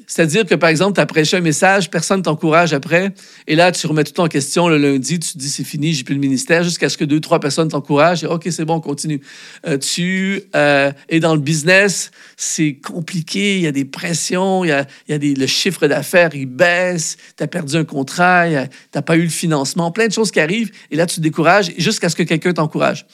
C'est-à-dire 0.06 0.46
que, 0.46 0.54
par 0.54 0.70
exemple, 0.70 0.94
tu 0.94 1.00
as 1.00 1.06
prêché 1.06 1.36
un 1.36 1.40
message, 1.40 1.90
personne 1.90 2.18
ne 2.18 2.22
t'encourage 2.22 2.72
après, 2.72 3.12
et 3.48 3.56
là, 3.56 3.72
tu 3.72 3.86
remets 3.88 4.04
tout 4.04 4.20
en 4.20 4.28
question 4.28 4.68
le 4.68 4.78
lundi, 4.78 5.18
tu 5.18 5.32
te 5.32 5.38
dis 5.38 5.48
c'est 5.48 5.64
fini, 5.64 5.92
j'ai 5.92 6.04
plus 6.04 6.14
le 6.14 6.20
ministère, 6.20 6.62
jusqu'à 6.62 6.88
ce 6.88 6.96
que 6.96 7.04
deux, 7.04 7.18
trois 7.18 7.40
personnes 7.40 7.68
t'encouragent, 7.68 8.22
et 8.22 8.26
OK, 8.26 8.46
c'est 8.50 8.64
bon, 8.64 8.80
continue. 8.80 9.20
Euh, 9.66 9.78
tu 9.78 10.42
euh, 10.54 10.92
es 11.08 11.18
dans 11.18 11.34
le 11.34 11.40
business, 11.40 12.12
c'est 12.36 12.74
compliqué, 12.74 13.56
il 13.56 13.62
y 13.62 13.66
a 13.66 13.72
des 13.72 13.84
pressions, 13.84 14.64
il 14.64 14.68
y 14.68 14.72
a, 14.72 14.86
y 15.08 15.12
a 15.12 15.18
des, 15.18 15.34
le 15.34 15.46
chiffre 15.48 15.88
d'affaires, 15.88 16.30
il 16.34 16.46
baisse, 16.46 17.16
tu 17.36 17.42
as 17.42 17.48
perdu 17.48 17.74
un 17.76 17.84
contrat, 17.84 18.46
tu 18.48 18.68
n'as 18.94 19.02
pas 19.02 19.16
eu 19.16 19.22
le 19.22 19.28
financement, 19.28 19.90
plein 19.90 20.06
de 20.06 20.12
choses 20.12 20.30
qui 20.30 20.38
arrivent, 20.38 20.70
et 20.92 20.96
là, 20.96 21.06
tu 21.06 21.16
te 21.16 21.20
décourages 21.20 21.72
jusqu'à 21.78 22.08
ce 22.08 22.14
que 22.14 22.22
quelqu'un 22.22 22.52
t'encourage. 22.52 23.06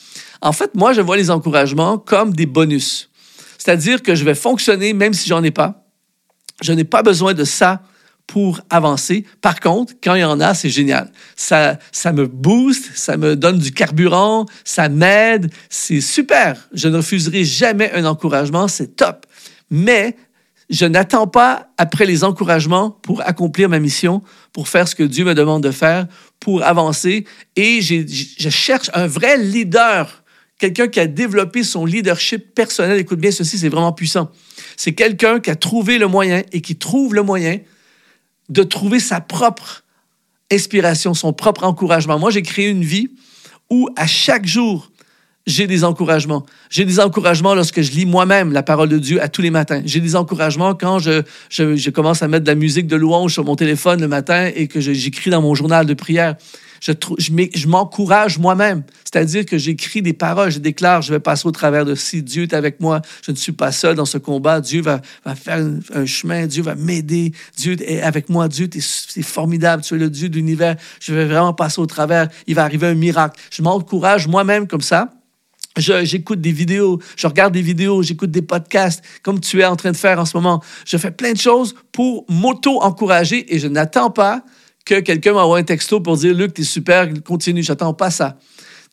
En 0.43 0.53
fait, 0.53 0.75
moi, 0.75 0.93
je 0.93 1.01
vois 1.01 1.17
les 1.17 1.31
encouragements 1.31 1.97
comme 1.97 2.35
des 2.35 2.47
bonus. 2.47 3.09
C'est-à-dire 3.57 4.03
que 4.03 4.15
je 4.15 4.25
vais 4.25 4.35
fonctionner 4.35 4.93
même 4.93 5.15
si 5.15 5.29
j'en 5.29 5.43
ai 5.43 5.51
pas 5.51 5.86
je 6.63 6.73
n'ai 6.73 6.85
pas 6.85 7.03
besoin 7.03 7.35
de 7.35 7.45
ça 7.45 7.83
pour 8.27 8.61
avancer. 8.71 9.25
Par 9.41 9.61
contre, 9.61 9.95
quand 10.03 10.15
il 10.15 10.21
y 10.21 10.25
en 10.25 10.41
a, 10.41 10.55
c'est 10.55 10.69
génial. 10.69 11.11
Ça, 11.37 11.79
ça 11.93 12.13
me 12.13 12.27
booste, 12.27 12.91
ça 12.95 13.17
me 13.17 13.37
donne 13.37 13.59
du 13.59 13.73
carburant, 13.73 14.47
ça 14.65 14.89
m'aide. 14.89 15.53
C'est 15.71 16.01
super. 16.01 16.69
Je 16.73 16.89
ne 16.89 16.97
refuserai 16.97 17.45
jamais 17.45 17.93
un 17.93 18.05
encouragement, 18.05 18.69
c'est 18.69 18.97
top. 18.97 19.27
Mais 19.71 20.17
je 20.69 20.87
n'attends 20.87 21.29
pas 21.29 21.69
après 21.79 22.07
les 22.07 22.25
encouragements 22.25 22.91
pour 22.91 23.21
accomplir 23.23 23.69
ma 23.69 23.79
mission, 23.79 24.23
pour 24.53 24.69
faire 24.69 24.89
ce 24.89 24.97
que 24.97 25.05
Dieu 25.05 25.25
me 25.25 25.35
demande 25.35 25.63
de 25.63 25.71
faire, 25.71 26.07
pour 26.41 26.65
avancer. 26.65 27.25
Et 27.55 27.81
je 27.81 28.49
cherche 28.49 28.91
un 28.95 29.07
vrai 29.07 29.39
leader 29.39 30.25
quelqu'un 30.59 30.89
qui 30.89 31.01
a 31.01 31.07
développé 31.07 31.63
son 31.63 31.85
leadership 31.85 32.55
personnel. 32.55 32.99
Écoute 32.99 33.21
bien, 33.21 33.31
ceci, 33.31 33.59
c'est 33.59 33.69
vraiment 33.69 33.93
puissant. 33.93 34.31
C'est 34.77 34.93
quelqu'un 34.93 35.41
qui 35.41 35.51
a 35.51 35.57
trouvé 35.57 35.99
le 35.99 36.09
moyen 36.09 36.43
et 36.53 36.61
qui 36.61 36.77
trouve 36.77 37.15
le 37.15 37.23
moyen 37.23 37.59
de 38.49 38.63
trouver 38.63 39.01
sa 39.01 39.21
propre 39.21 39.85
inspiration, 40.51 41.15
son 41.15 41.33
propre 41.33 41.65
encouragement. 41.65 42.19
Moi, 42.19 42.31
j'ai 42.31 42.43
créé 42.43 42.69
une 42.69 42.85
vie 42.85 43.11
où 43.71 43.89
à 43.97 44.07
chaque 44.07 44.47
jour, 44.47 44.91
j'ai 45.47 45.67
des 45.67 45.85
encouragements. 45.85 46.45
J'ai 46.71 46.85
des 46.85 47.01
encouragements 47.01 47.55
lorsque 47.55 47.81
je 47.81 47.93
lis 47.93 48.07
moi-même 48.07 48.53
la 48.53 48.63
parole 48.63 48.89
de 48.89 48.99
Dieu 48.99 49.23
à 49.23 49.29
tous 49.29 49.43
les 49.43 49.51
matins. 49.51 49.83
J'ai 49.85 50.01
des 50.01 50.17
encouragements 50.17 50.75
quand 50.75 50.99
je, 50.99 51.91
commence 51.91 52.23
à 52.23 52.29
mettre 52.29 52.45
de 52.45 52.51
la 52.51 52.57
musique 52.57 52.87
de 52.87 52.97
louange 52.97 53.33
sur 53.33 53.45
mon 53.45 53.57
téléphone 53.57 54.01
le 54.01 54.09
matin 54.09 54.51
et 54.55 54.67
que 54.67 54.81
j'écris 54.81 55.31
dans 55.31 55.43
mon 55.43 55.55
journal 55.55 55.87
de 55.87 55.95
prière. 55.95 56.37
Je, 57.19 57.67
m'encourage 57.67 58.39
moi-même. 58.39 58.83
C'est-à-dire 59.05 59.45
que 59.45 59.59
j'écris 59.59 60.03
des 60.03 60.13
paroles, 60.13 60.51
je 60.51 60.59
déclare, 60.59 61.03
je 61.03 61.13
vais 61.13 61.21
passer 61.21 61.47
au 61.49 61.51
travers 61.51 61.85
de 61.85 61.95
si 61.95 62.23
Dieu 62.23 62.45
est 62.45 62.55
avec 62.55 62.81
moi, 62.81 63.03
je 63.23 63.33
ne 63.33 63.37
suis 63.37 63.53
pas 63.53 63.73
seul 63.73 63.97
dans 63.97 64.05
ce 64.05 64.19
combat. 64.19 64.61
Dieu 64.61 64.83
va, 64.83 65.01
va 65.25 65.35
faire 65.35 65.65
un, 65.95 66.07
chemin, 66.07 66.47
Dieu 66.47 66.63
va 66.63 66.75
m'aider, 66.75 67.33
Dieu 67.57 67.77
est 67.81 68.03
avec 68.03 68.29
moi, 68.29 68.49
Dieu, 68.49 68.69
c'est 68.79 69.23
formidable, 69.23 69.83
tu 69.83 69.95
es 69.95 69.99
le 69.99 70.11
Dieu 70.11 70.29
de 70.29 70.37
l'univers, 70.37 70.77
je 71.01 71.15
vais 71.15 71.25
vraiment 71.25 71.55
passer 71.55 71.81
au 71.81 71.87
travers, 71.87 72.29
il 72.47 72.55
va 72.55 72.65
arriver 72.65 72.87
un 72.87 72.95
miracle. 72.95 73.41
Je 73.51 73.63
m'encourage 73.63 74.29
moi-même 74.29 74.67
comme 74.67 74.81
ça 74.81 75.11
j'écoute 75.79 76.41
des 76.41 76.53
vidéos, 76.53 77.01
je 77.17 77.27
regarde 77.27 77.53
des 77.53 77.63
vidéos, 77.63 78.03
j'écoute 78.03 78.31
des 78.31 78.43
podcasts, 78.43 79.03
comme 79.23 79.41
tu 79.41 79.61
es 79.61 79.65
en 79.65 79.77
train 79.77 79.93
de 79.93 79.97
faire 79.97 80.19
en 80.19 80.25
ce 80.25 80.37
moment. 80.37 80.63
Je 80.85 80.97
fais 80.97 81.11
plein 81.11 81.33
de 81.33 81.39
choses 81.39 81.75
pour 81.93 82.25
m'auto-encourager 82.29 83.55
et 83.55 83.59
je 83.59 83.69
n'attends 83.69 84.11
pas 84.11 84.43
que 84.87 85.01
quelqu'un 85.01 85.35
m'envoie 85.35 85.59
un 85.59 85.65
texto 85.65 86.01
pour 86.01 86.17
dire 86.17 86.33
Luc, 86.33 86.55
t'es 86.55 86.63
super, 86.63 87.09
continue. 87.25 87.63
J'attends 87.63 87.93
pas 87.93 88.11
ça. 88.11 88.39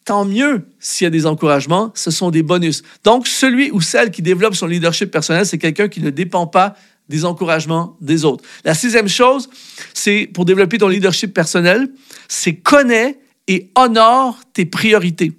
Tant 0.03 0.25
mieux 0.25 0.67
s'il 0.79 1.05
y 1.05 1.07
a 1.07 1.11
des 1.11 1.25
encouragements, 1.25 1.91
ce 1.95 2.11
sont 2.11 2.29
des 2.29 2.43
bonus. 2.43 2.83
Donc, 3.05 3.27
celui 3.27 3.71
ou 3.71 3.79
celle 3.79 4.11
qui 4.11 4.21
développe 4.21 4.55
son 4.55 4.67
leadership 4.67 5.11
personnel, 5.11 5.45
c'est 5.45 5.57
quelqu'un 5.57 5.87
qui 5.87 6.01
ne 6.01 6.09
dépend 6.09 6.45
pas 6.45 6.75
des 7.07 7.23
encouragements 7.23 7.95
des 8.01 8.25
autres. 8.25 8.43
La 8.65 8.73
sixième 8.73 9.07
chose, 9.07 9.49
c'est 9.93 10.29
pour 10.33 10.45
développer 10.45 10.77
ton 10.77 10.89
leadership 10.89 11.33
personnel, 11.33 11.89
c'est 12.27 12.55
connais 12.55 13.19
et 13.47 13.69
honore 13.75 14.39
tes 14.53 14.65
priorités. 14.65 15.31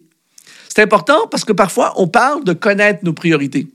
C'est 0.69 0.83
important 0.83 1.27
parce 1.31 1.45
que 1.45 1.53
parfois, 1.53 1.93
on 1.97 2.09
parle 2.09 2.45
de 2.45 2.53
connaître 2.53 3.01
nos 3.05 3.13
priorités. 3.13 3.67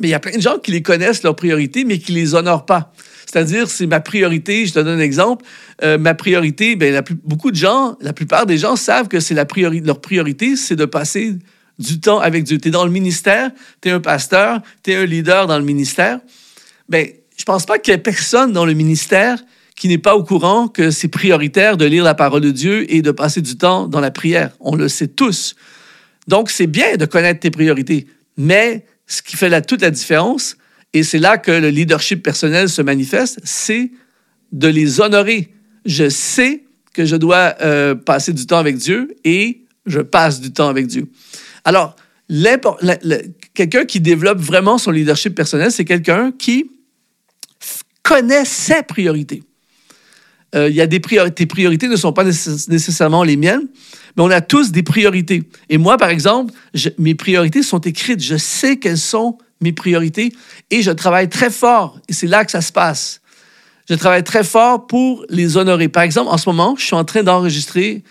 Mais 0.00 0.08
il 0.08 0.10
y 0.10 0.14
a 0.14 0.20
plein 0.20 0.36
de 0.36 0.40
gens 0.40 0.58
qui 0.58 0.70
les 0.70 0.82
connaissent, 0.82 1.22
leurs 1.22 1.36
priorités, 1.36 1.84
mais 1.84 1.98
qui 1.98 2.12
ne 2.12 2.18
les 2.18 2.34
honorent 2.34 2.66
pas. 2.66 2.92
C'est-à-dire, 3.30 3.70
c'est 3.70 3.86
ma 3.86 4.00
priorité. 4.00 4.66
Je 4.66 4.72
te 4.72 4.80
donne 4.80 4.98
un 4.98 5.02
exemple. 5.02 5.44
Euh, 5.82 5.98
ma 5.98 6.14
priorité, 6.14 6.74
bien, 6.74 6.90
la 6.90 7.02
beaucoup 7.24 7.50
de 7.50 7.56
gens, 7.56 7.96
la 8.00 8.12
plupart 8.12 8.46
des 8.46 8.58
gens 8.58 8.74
savent 8.74 9.08
que 9.08 9.20
c'est 9.20 9.34
la 9.34 9.46
leur 9.84 10.00
priorité, 10.00 10.56
c'est 10.56 10.76
de 10.76 10.84
passer 10.84 11.36
du 11.78 12.00
temps 12.00 12.18
avec 12.18 12.44
Dieu. 12.44 12.58
Tu 12.58 12.68
es 12.68 12.70
dans 12.70 12.84
le 12.84 12.90
ministère, 12.90 13.50
tu 13.80 13.88
es 13.88 13.92
un 13.92 14.00
pasteur, 14.00 14.60
tu 14.82 14.90
es 14.90 14.96
un 14.96 15.06
leader 15.06 15.46
dans 15.46 15.58
le 15.58 15.64
ministère. 15.64 16.18
Bien, 16.88 17.06
je 17.36 17.44
pense 17.44 17.66
pas 17.66 17.78
qu'il 17.78 17.92
y 17.92 17.94
ait 17.94 17.98
personne 17.98 18.52
dans 18.52 18.66
le 18.66 18.74
ministère 18.74 19.38
qui 19.76 19.86
n'est 19.88 19.98
pas 19.98 20.16
au 20.16 20.24
courant 20.24 20.66
que 20.66 20.90
c'est 20.90 21.08
prioritaire 21.08 21.76
de 21.76 21.84
lire 21.84 22.02
la 22.02 22.14
parole 22.14 22.42
de 22.42 22.50
Dieu 22.50 22.92
et 22.92 23.00
de 23.00 23.12
passer 23.12 23.40
du 23.40 23.56
temps 23.56 23.86
dans 23.86 24.00
la 24.00 24.10
prière. 24.10 24.50
On 24.58 24.74
le 24.74 24.88
sait 24.88 25.08
tous. 25.08 25.54
Donc, 26.26 26.50
c'est 26.50 26.66
bien 26.66 26.96
de 26.96 27.06
connaître 27.06 27.40
tes 27.40 27.50
priorités, 27.50 28.06
mais 28.36 28.84
ce 29.06 29.22
qui 29.22 29.36
fait 29.36 29.62
toute 29.62 29.82
la 29.82 29.90
différence, 29.90 30.56
et 30.92 31.02
c'est 31.02 31.18
là 31.18 31.38
que 31.38 31.50
le 31.50 31.68
leadership 31.68 32.22
personnel 32.22 32.68
se 32.68 32.82
manifeste, 32.82 33.40
c'est 33.44 33.92
de 34.52 34.68
les 34.68 35.00
honorer. 35.00 35.52
Je 35.84 36.08
sais 36.08 36.64
que 36.92 37.04
je 37.04 37.16
dois 37.16 37.54
euh, 37.60 37.94
passer 37.94 38.32
du 38.32 38.46
temps 38.46 38.58
avec 38.58 38.76
Dieu 38.76 39.16
et 39.24 39.62
je 39.86 40.00
passe 40.00 40.40
du 40.40 40.52
temps 40.52 40.68
avec 40.68 40.86
Dieu. 40.86 41.06
Alors, 41.64 41.94
quelqu'un 43.54 43.84
qui 43.84 44.00
développe 44.00 44.38
vraiment 44.38 44.78
son 44.78 44.90
leadership 44.90 45.34
personnel, 45.34 45.70
c'est 45.70 45.84
quelqu'un 45.84 46.32
qui 46.32 46.70
connaît 48.02 48.44
ses 48.44 48.82
priorités. 48.82 49.42
Euh, 50.56 50.68
y 50.68 50.80
a 50.80 50.86
des 50.88 50.98
priorités. 50.98 51.34
Tes 51.34 51.46
priorités 51.46 51.86
ne 51.86 51.94
sont 51.94 52.12
pas 52.12 52.24
nécessairement 52.24 53.22
les 53.22 53.36
miennes. 53.36 53.68
Mais 54.16 54.22
on 54.24 54.30
a 54.30 54.40
tous 54.40 54.72
des 54.72 54.82
priorités. 54.82 55.44
Et 55.68 55.78
moi, 55.78 55.96
par 55.96 56.10
exemple, 56.10 56.52
mes 56.98 57.14
priorités 57.14 57.62
sont 57.62 57.78
écrites. 57.78 58.20
Je 58.20 58.36
sais 58.36 58.76
quelles 58.78 58.98
sont 58.98 59.38
mes 59.60 59.72
priorités 59.72 60.32
et 60.70 60.82
je 60.82 60.90
travaille 60.90 61.28
très 61.28 61.50
fort. 61.50 61.98
Et 62.08 62.12
c'est 62.12 62.26
là 62.26 62.44
que 62.44 62.50
ça 62.50 62.60
se 62.60 62.72
passe. 62.72 63.20
Je 63.88 63.94
travaille 63.94 64.24
très 64.24 64.44
fort 64.44 64.86
pour 64.86 65.24
les 65.28 65.56
honorer. 65.56 65.88
Par 65.88 66.02
exemple, 66.02 66.30
en 66.30 66.38
ce 66.38 66.48
moment, 66.48 66.76
je 66.78 66.84
suis 66.84 66.94
en 66.94 67.04
train 67.04 67.22
d'enregistrer 67.22 68.04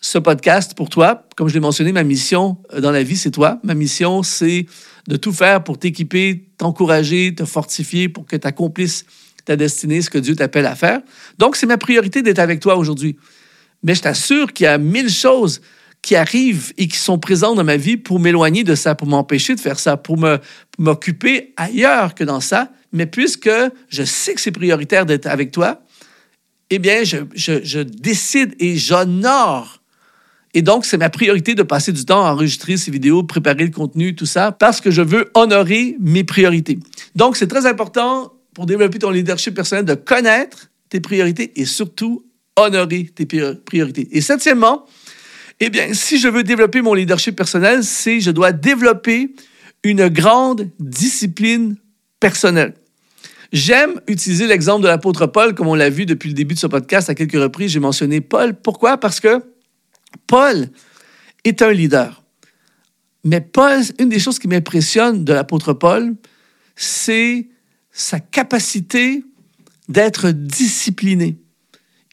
ce 0.00 0.18
podcast 0.18 0.74
pour 0.76 0.90
toi. 0.90 1.26
Comme 1.34 1.48
je 1.48 1.54
l'ai 1.54 1.60
mentionné, 1.60 1.90
ma 1.90 2.04
mission 2.04 2.58
euh, 2.72 2.80
dans 2.80 2.90
la 2.90 3.02
vie, 3.02 3.16
c'est 3.16 3.30
toi. 3.30 3.58
Ma 3.64 3.74
mission, 3.74 4.22
c'est 4.22 4.66
de 5.08 5.16
tout 5.16 5.32
faire 5.32 5.64
pour 5.64 5.78
t'équiper, 5.78 6.44
t'encourager, 6.58 7.34
te 7.34 7.44
fortifier 7.44 8.08
pour 8.08 8.26
que 8.26 8.36
tu 8.36 8.46
accomplisses 8.46 9.06
ta 9.44 9.56
destinée, 9.56 10.02
ce 10.02 10.10
que 10.10 10.18
Dieu 10.18 10.36
t'appelle 10.36 10.66
à 10.66 10.74
faire. 10.74 11.00
Donc, 11.38 11.56
c'est 11.56 11.66
ma 11.66 11.78
priorité 11.78 12.22
d'être 12.22 12.38
avec 12.38 12.60
toi 12.60 12.76
aujourd'hui. 12.76 13.16
Mais 13.82 13.94
je 13.94 14.02
t'assure 14.02 14.52
qu'il 14.52 14.64
y 14.64 14.66
a 14.66 14.78
mille 14.78 15.10
choses 15.10 15.60
qui 16.04 16.16
arrivent 16.16 16.72
et 16.76 16.86
qui 16.86 16.98
sont 16.98 17.18
présentes 17.18 17.56
dans 17.56 17.64
ma 17.64 17.78
vie 17.78 17.96
pour 17.96 18.20
m'éloigner 18.20 18.62
de 18.62 18.74
ça, 18.74 18.94
pour 18.94 19.08
m'empêcher 19.08 19.54
de 19.54 19.60
faire 19.60 19.78
ça, 19.78 19.96
pour 19.96 20.18
m'occuper 20.78 21.54
ailleurs 21.56 22.14
que 22.14 22.24
dans 22.24 22.40
ça. 22.40 22.70
Mais 22.92 23.06
puisque 23.06 23.50
je 23.88 24.02
sais 24.04 24.34
que 24.34 24.40
c'est 24.40 24.50
prioritaire 24.50 25.06
d'être 25.06 25.26
avec 25.26 25.50
toi, 25.50 25.80
eh 26.68 26.78
bien, 26.78 27.04
je, 27.04 27.16
je 27.34 27.80
décide 27.80 28.54
et 28.58 28.76
j'honore 28.76 29.80
et 30.56 30.62
donc, 30.62 30.86
c'est 30.86 30.98
ma 30.98 31.10
priorité 31.10 31.56
de 31.56 31.64
passer 31.64 31.90
du 31.90 32.04
temps 32.04 32.24
à 32.24 32.30
enregistrer 32.30 32.76
ces 32.76 32.92
vidéos, 32.92 33.24
préparer 33.24 33.64
le 33.64 33.72
contenu, 33.72 34.14
tout 34.14 34.24
ça, 34.24 34.52
parce 34.52 34.80
que 34.80 34.92
je 34.92 35.02
veux 35.02 35.28
honorer 35.34 35.96
mes 35.98 36.22
priorités. 36.22 36.78
Donc, 37.16 37.36
c'est 37.36 37.48
très 37.48 37.66
important 37.66 38.32
pour 38.54 38.64
développer 38.64 39.00
ton 39.00 39.10
leadership 39.10 39.52
personnel 39.52 39.84
de 39.84 39.94
connaître 39.94 40.70
tes 40.90 41.00
priorités 41.00 41.60
et 41.60 41.64
surtout 41.64 42.24
honorer 42.56 43.10
tes 43.12 43.26
priorités. 43.26 44.06
Et 44.12 44.20
septièmement, 44.20 44.86
eh 45.60 45.70
bien, 45.70 45.94
si 45.94 46.18
je 46.18 46.28
veux 46.28 46.42
développer 46.42 46.82
mon 46.82 46.94
leadership 46.94 47.36
personnel, 47.36 47.84
c'est 47.84 48.20
je 48.20 48.30
dois 48.30 48.52
développer 48.52 49.34
une 49.82 50.08
grande 50.08 50.70
discipline 50.80 51.76
personnelle. 52.18 52.74
J'aime 53.52 54.00
utiliser 54.08 54.46
l'exemple 54.46 54.82
de 54.82 54.88
l'apôtre 54.88 55.26
Paul, 55.26 55.54
comme 55.54 55.68
on 55.68 55.74
l'a 55.74 55.90
vu 55.90 56.06
depuis 56.06 56.28
le 56.28 56.34
début 56.34 56.54
de 56.54 56.58
ce 56.58 56.66
podcast 56.66 57.08
à 57.08 57.14
quelques 57.14 57.40
reprises. 57.40 57.70
J'ai 57.70 57.80
mentionné 57.80 58.20
Paul. 58.20 58.54
Pourquoi? 58.54 58.98
Parce 58.98 59.20
que 59.20 59.44
Paul 60.26 60.68
est 61.44 61.62
un 61.62 61.70
leader. 61.70 62.24
Mais 63.22 63.40
Paul, 63.40 63.80
une 64.00 64.08
des 64.08 64.18
choses 64.18 64.38
qui 64.38 64.48
m'impressionne 64.48 65.24
de 65.24 65.32
l'apôtre 65.32 65.72
Paul, 65.72 66.14
c'est 66.74 67.48
sa 67.92 68.18
capacité 68.18 69.22
d'être 69.88 70.30
discipliné. 70.30 71.38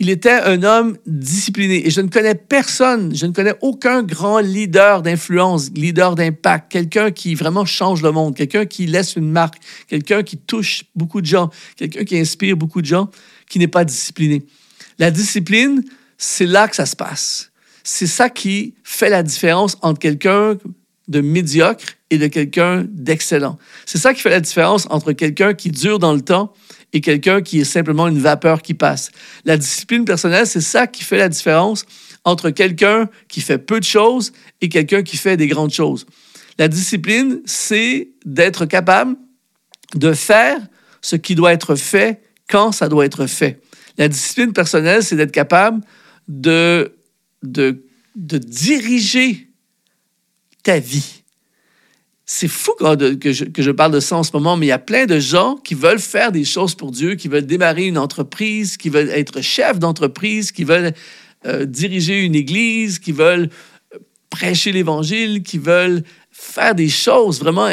Il 0.01 0.09
était 0.09 0.31
un 0.31 0.63
homme 0.63 0.97
discipliné. 1.05 1.85
Et 1.85 1.91
je 1.91 2.01
ne 2.01 2.07
connais 2.07 2.33
personne, 2.33 3.15
je 3.15 3.27
ne 3.27 3.33
connais 3.33 3.53
aucun 3.61 4.01
grand 4.01 4.39
leader 4.39 5.03
d'influence, 5.03 5.69
leader 5.75 6.15
d'impact, 6.15 6.71
quelqu'un 6.71 7.11
qui 7.11 7.35
vraiment 7.35 7.65
change 7.65 8.01
le 8.01 8.11
monde, 8.11 8.35
quelqu'un 8.35 8.65
qui 8.65 8.87
laisse 8.87 9.15
une 9.15 9.29
marque, 9.29 9.57
quelqu'un 9.87 10.23
qui 10.23 10.37
touche 10.37 10.85
beaucoup 10.95 11.21
de 11.21 11.27
gens, 11.27 11.51
quelqu'un 11.75 12.03
qui 12.03 12.17
inspire 12.17 12.57
beaucoup 12.57 12.81
de 12.81 12.87
gens, 12.87 13.11
qui 13.47 13.59
n'est 13.59 13.67
pas 13.67 13.85
discipliné. 13.85 14.43
La 14.97 15.11
discipline, 15.11 15.83
c'est 16.17 16.47
là 16.47 16.67
que 16.67 16.75
ça 16.75 16.87
se 16.87 16.95
passe. 16.95 17.51
C'est 17.83 18.07
ça 18.07 18.31
qui 18.31 18.73
fait 18.83 19.09
la 19.09 19.21
différence 19.21 19.77
entre 19.83 19.99
quelqu'un 19.99 20.57
de 21.09 21.21
médiocre 21.21 21.85
et 22.09 22.17
de 22.17 22.25
quelqu'un 22.25 22.87
d'excellent. 22.89 23.59
C'est 23.85 23.99
ça 23.99 24.15
qui 24.15 24.21
fait 24.21 24.31
la 24.31 24.39
différence 24.39 24.87
entre 24.89 25.11
quelqu'un 25.11 25.53
qui 25.53 25.69
dure 25.69 25.99
dans 25.99 26.13
le 26.13 26.21
temps 26.21 26.53
et 26.93 27.01
quelqu'un 27.01 27.41
qui 27.41 27.59
est 27.61 27.65
simplement 27.65 28.07
une 28.07 28.19
vapeur 28.19 28.61
qui 28.61 28.73
passe. 28.73 29.11
La 29.45 29.57
discipline 29.57 30.05
personnelle, 30.05 30.47
c'est 30.47 30.61
ça 30.61 30.87
qui 30.87 31.03
fait 31.03 31.17
la 31.17 31.29
différence 31.29 31.85
entre 32.23 32.49
quelqu'un 32.49 33.09
qui 33.27 33.41
fait 33.41 33.57
peu 33.57 33.79
de 33.79 33.85
choses 33.85 34.33
et 34.61 34.69
quelqu'un 34.69 35.03
qui 35.03 35.17
fait 35.17 35.37
des 35.37 35.47
grandes 35.47 35.73
choses. 35.73 36.05
La 36.57 36.67
discipline, 36.67 37.41
c'est 37.45 38.09
d'être 38.25 38.65
capable 38.65 39.15
de 39.95 40.13
faire 40.13 40.59
ce 41.01 41.15
qui 41.15 41.35
doit 41.35 41.53
être 41.53 41.75
fait 41.75 42.21
quand 42.47 42.71
ça 42.71 42.89
doit 42.89 43.05
être 43.05 43.25
fait. 43.25 43.61
La 43.97 44.07
discipline 44.07 44.53
personnelle, 44.53 45.03
c'est 45.03 45.15
d'être 45.15 45.31
capable 45.31 45.81
de 46.27 46.95
de, 47.43 47.85
de 48.15 48.37
diriger 48.37 49.49
ta 50.63 50.79
vie. 50.79 51.20
C'est 52.25 52.47
fou 52.47 52.71
que 52.79 53.31
je, 53.33 53.71
parle 53.71 53.91
de 53.91 53.99
ça 53.99 54.15
en 54.15 54.23
ce 54.23 54.31
moment, 54.33 54.55
mais 54.55 54.67
il 54.67 54.69
y 54.69 54.73
a 54.73 54.79
plein 54.79 55.05
de 55.05 55.19
gens 55.19 55.55
qui 55.55 55.73
veulent 55.73 55.99
faire 55.99 56.31
des 56.31 56.45
choses 56.45 56.75
pour 56.75 56.91
Dieu, 56.91 57.15
qui 57.15 57.27
veulent 57.27 57.45
démarrer 57.45 57.87
une 57.87 57.97
entreprise, 57.97 58.77
qui 58.77 58.89
veulent 58.89 59.09
être 59.09 59.41
chef 59.41 59.79
d'entreprise, 59.79 60.51
qui 60.51 60.63
veulent 60.63 60.93
euh, 61.45 61.65
diriger 61.65 62.23
une 62.23 62.35
église, 62.35 62.99
qui 62.99 63.11
veulent 63.11 63.49
euh, 63.93 63.97
prêcher 64.29 64.71
l'Évangile, 64.71 65.43
qui 65.43 65.57
veulent 65.57 66.03
faire 66.31 66.75
des 66.75 66.89
choses 66.89 67.39
vraiment 67.39 67.67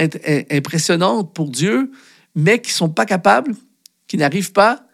impressionnantes 0.50 1.32
pour 1.34 1.50
Dieu, 1.50 1.90
mais 2.34 2.60
qui 2.60 2.70
ne 2.70 2.76
sont 2.76 2.88
pas 2.90 3.06
capables, 3.06 3.54
qui 4.08 4.16
n'arrivent 4.16 4.52
pas 4.52 4.86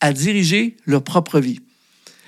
à 0.00 0.12
diriger 0.12 0.76
leur 0.84 1.02
propre 1.02 1.40
vie. 1.40 1.60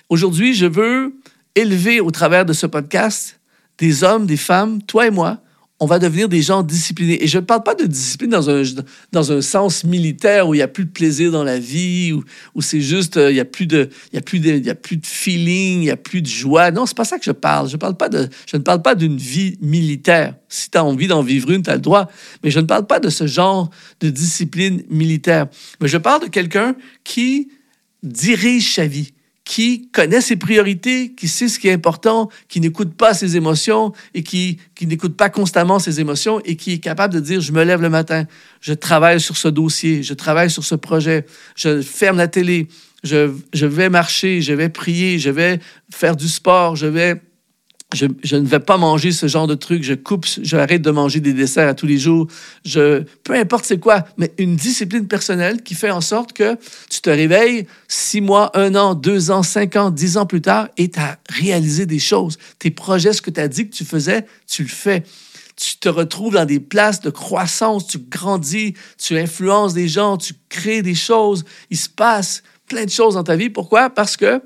Aujourd'hui, 0.09 0.55
je 0.55 0.67
veux 0.67 1.15
élever 1.55 2.01
au 2.01 2.11
travers 2.11 2.47
de 2.47 2.53
ce 2.53 2.67
podcast 2.67 3.41
des 3.79 4.05
hommes, 4.05 4.27
des 4.27 4.37
femmes, 4.37 4.83
toi 4.83 5.07
et 5.07 5.11
moi, 5.11 5.41
on 5.81 5.87
va 5.87 5.99
devenir 5.99 6.29
des 6.29 6.43
gens 6.43 6.63
disciplinés. 6.63 7.23
Et 7.23 7.29
je 7.29 7.39
ne 7.39 7.45
parle 7.45 7.63
pas 7.63 7.75
de 7.75 7.85
discipline 7.85 8.31
dans 8.31 8.51
un, 8.51 8.63
dans 9.13 9.31
un 9.31 9.41
sens 9.41 9.85
militaire 9.85 10.49
où 10.49 10.55
il 10.55 10.57
n'y 10.57 10.63
a 10.63 10.69
plus 10.69 10.85
de 10.85 10.91
plaisir 10.91 11.31
dans 11.31 11.45
la 11.45 11.59
vie, 11.59 12.13
où, 12.13 12.25
où 12.55 12.63
c'est 12.63 12.81
juste, 12.81 13.17
euh, 13.17 13.31
il 13.31 13.35
n'y 13.35 13.41
a, 13.41 13.45
plus 13.45 13.67
de, 13.67 13.89
y 14.13 14.17
a, 14.17 14.21
plus 14.21 14.41
de, 14.41 14.59
y 14.59 14.71
a 14.71 14.75
plus 14.75 14.97
de 14.97 15.07
feeling, 15.07 15.79
il 15.79 15.85
n'y 15.85 15.91
a 15.91 15.97
plus 15.97 16.21
de 16.21 16.27
joie. 16.27 16.73
Non, 16.73 16.85
c'est 16.85 16.97
pas 16.97 17.05
ça 17.05 17.19
que 17.19 17.25
je 17.25 17.31
parle. 17.31 17.69
Je, 17.69 17.77
parle 17.77 17.97
pas 17.97 18.09
de, 18.09 18.29
je 18.47 18.57
ne 18.57 18.63
parle 18.63 18.83
pas 18.83 18.97
d'une 18.97 19.17
vie 19.17 19.57
militaire. 19.61 20.35
Si 20.49 20.69
tu 20.69 20.79
as 20.79 20.85
envie 20.85 21.07
d'en 21.07 21.23
vivre 21.23 21.51
une, 21.51 21.63
tu 21.63 21.71
as 21.71 21.77
le 21.77 21.81
droit. 21.81 22.11
Mais 22.43 22.51
je 22.51 22.59
ne 22.59 22.67
parle 22.67 22.87
pas 22.87 22.99
de 22.99 23.09
ce 23.09 23.29
genre 23.29 23.71
de 24.01 24.11
discipline 24.11 24.83
militaire. 24.91 25.47
Mais 25.81 25.87
je 25.87 25.99
parle 25.99 26.23
de 26.23 26.29
quelqu'un 26.29 26.75
qui 27.05 27.51
dirige 28.03 28.75
sa 28.75 28.87
vie, 28.87 29.13
qui 29.49 29.89
connaît 29.93 30.21
ses 30.21 30.37
priorités, 30.37 31.15
qui 31.15 31.27
sait 31.27 31.49
ce 31.49 31.59
qui 31.59 31.69
est 31.69 31.73
important, 31.73 32.29
qui 32.49 32.61
n'écoute 32.61 32.93
pas 32.95 33.15
ses 33.15 33.35
émotions 33.35 33.95
et 34.13 34.23
qui, 34.23 34.59
qui 34.75 34.87
n'écoute 34.87 35.17
pas 35.17 35.31
constamment 35.31 35.79
ses 35.79 36.01
émotions 36.01 36.39
et 36.45 36.55
qui 36.55 36.75
est 36.75 36.81
capable 36.81 37.15
de 37.15 37.21
dire, 37.21 37.41
je 37.41 37.51
me 37.53 37.65
lève 37.65 37.81
le 37.81 37.89
matin, 37.89 38.25
je 38.61 38.75
travaille 38.75 39.21
sur 39.21 39.39
ce 39.39 39.49
dossier, 39.49 40.03
je 40.03 40.13
travaille 40.13 40.51
sur 40.51 40.65
ce 40.65 40.75
projet, 40.75 41.25
je 41.57 41.81
ferme 41.81 42.19
la 42.19 42.29
télé, 42.29 42.69
je, 43.05 43.33
je 43.55 43.65
vais 43.65 43.89
marcher, 43.89 44.43
je 44.43 44.53
vais 44.53 44.69
prier, 44.69 45.19
je 45.19 45.31
vais 45.31 45.61
faire 45.91 46.15
du 46.15 46.29
sport, 46.29 46.77
je 46.77 46.87
vais 46.87 47.23
je, 47.95 48.37
ne 48.37 48.47
vais 48.47 48.61
pas 48.61 48.77
manger 48.77 49.13
ce 49.13 49.27
genre 49.29 49.47
de 49.47 49.55
truc, 49.55 49.83
je 49.83 49.95
coupe, 49.95 50.27
j'arrête 50.43 50.83
de 50.83 50.91
manger 50.91 51.21
des 51.21 51.33
desserts 51.33 51.69
à 51.69 51.75
tous 51.75 51.87
les 51.87 51.97
jours, 51.97 52.27
je, 52.65 53.03
peu 53.25 53.35
importe 53.35 53.65
c'est 53.65 53.79
quoi, 53.79 54.05
mais 54.19 54.31
une 54.37 54.57
discipline 54.57 55.07
personnelle 55.07 55.63
qui 55.63 55.75
fait 55.75 55.91
en 55.91 56.03
sorte 56.03 56.35
que 56.35 56.57
tu 56.91 57.01
te 57.01 57.09
réveilles 57.09 57.67
six 57.89 58.21
mois, 58.21 58.51
un 58.55 58.75
an, 58.75 58.95
deux 58.95 59.31
ans, 59.31 59.43
cinq 59.43 59.77
ans, 59.77 59.91
dix 59.91 60.19
ans 60.19 60.27
plus 60.27 60.43
tard 60.43 60.69
et 60.77 60.91
tu 60.91 61.01
as 61.01 61.19
réalisé 61.31 61.87
des 61.87 61.99
choses. 61.99 62.37
Tes 62.59 62.71
projets, 62.71 63.15
ce 63.15 63.23
que 63.23 63.31
tu 63.31 63.41
as 63.41 63.49
dit 63.49 63.69
que 63.69 63.75
tu 63.75 63.87
faisais, 63.87 64.27
tu 64.47 64.63
le 64.63 64.69
fais. 64.69 65.03
Tu 65.57 65.79
te 65.79 65.89
retrouves 65.89 66.35
dans 66.35 66.45
des 66.45 66.61
places 66.61 67.01
de 67.01 67.11
croissance, 67.11 67.87
tu 67.87 67.99
grandis, 67.99 68.75
tu 68.99 69.19
influences 69.19 69.73
des 69.75 69.89
gens, 69.89 70.17
tu 70.19 70.35
crées 70.49 70.83
des 70.83 70.95
choses, 70.95 71.45
il 71.71 71.79
se 71.79 71.89
passe 71.89 72.43
plein 72.69 72.85
de 72.85 72.91
choses 72.91 73.15
dans 73.15 73.25
ta 73.25 73.35
vie. 73.35 73.51
Pourquoi? 73.51 73.91
Parce 73.91 74.17
que 74.17 74.43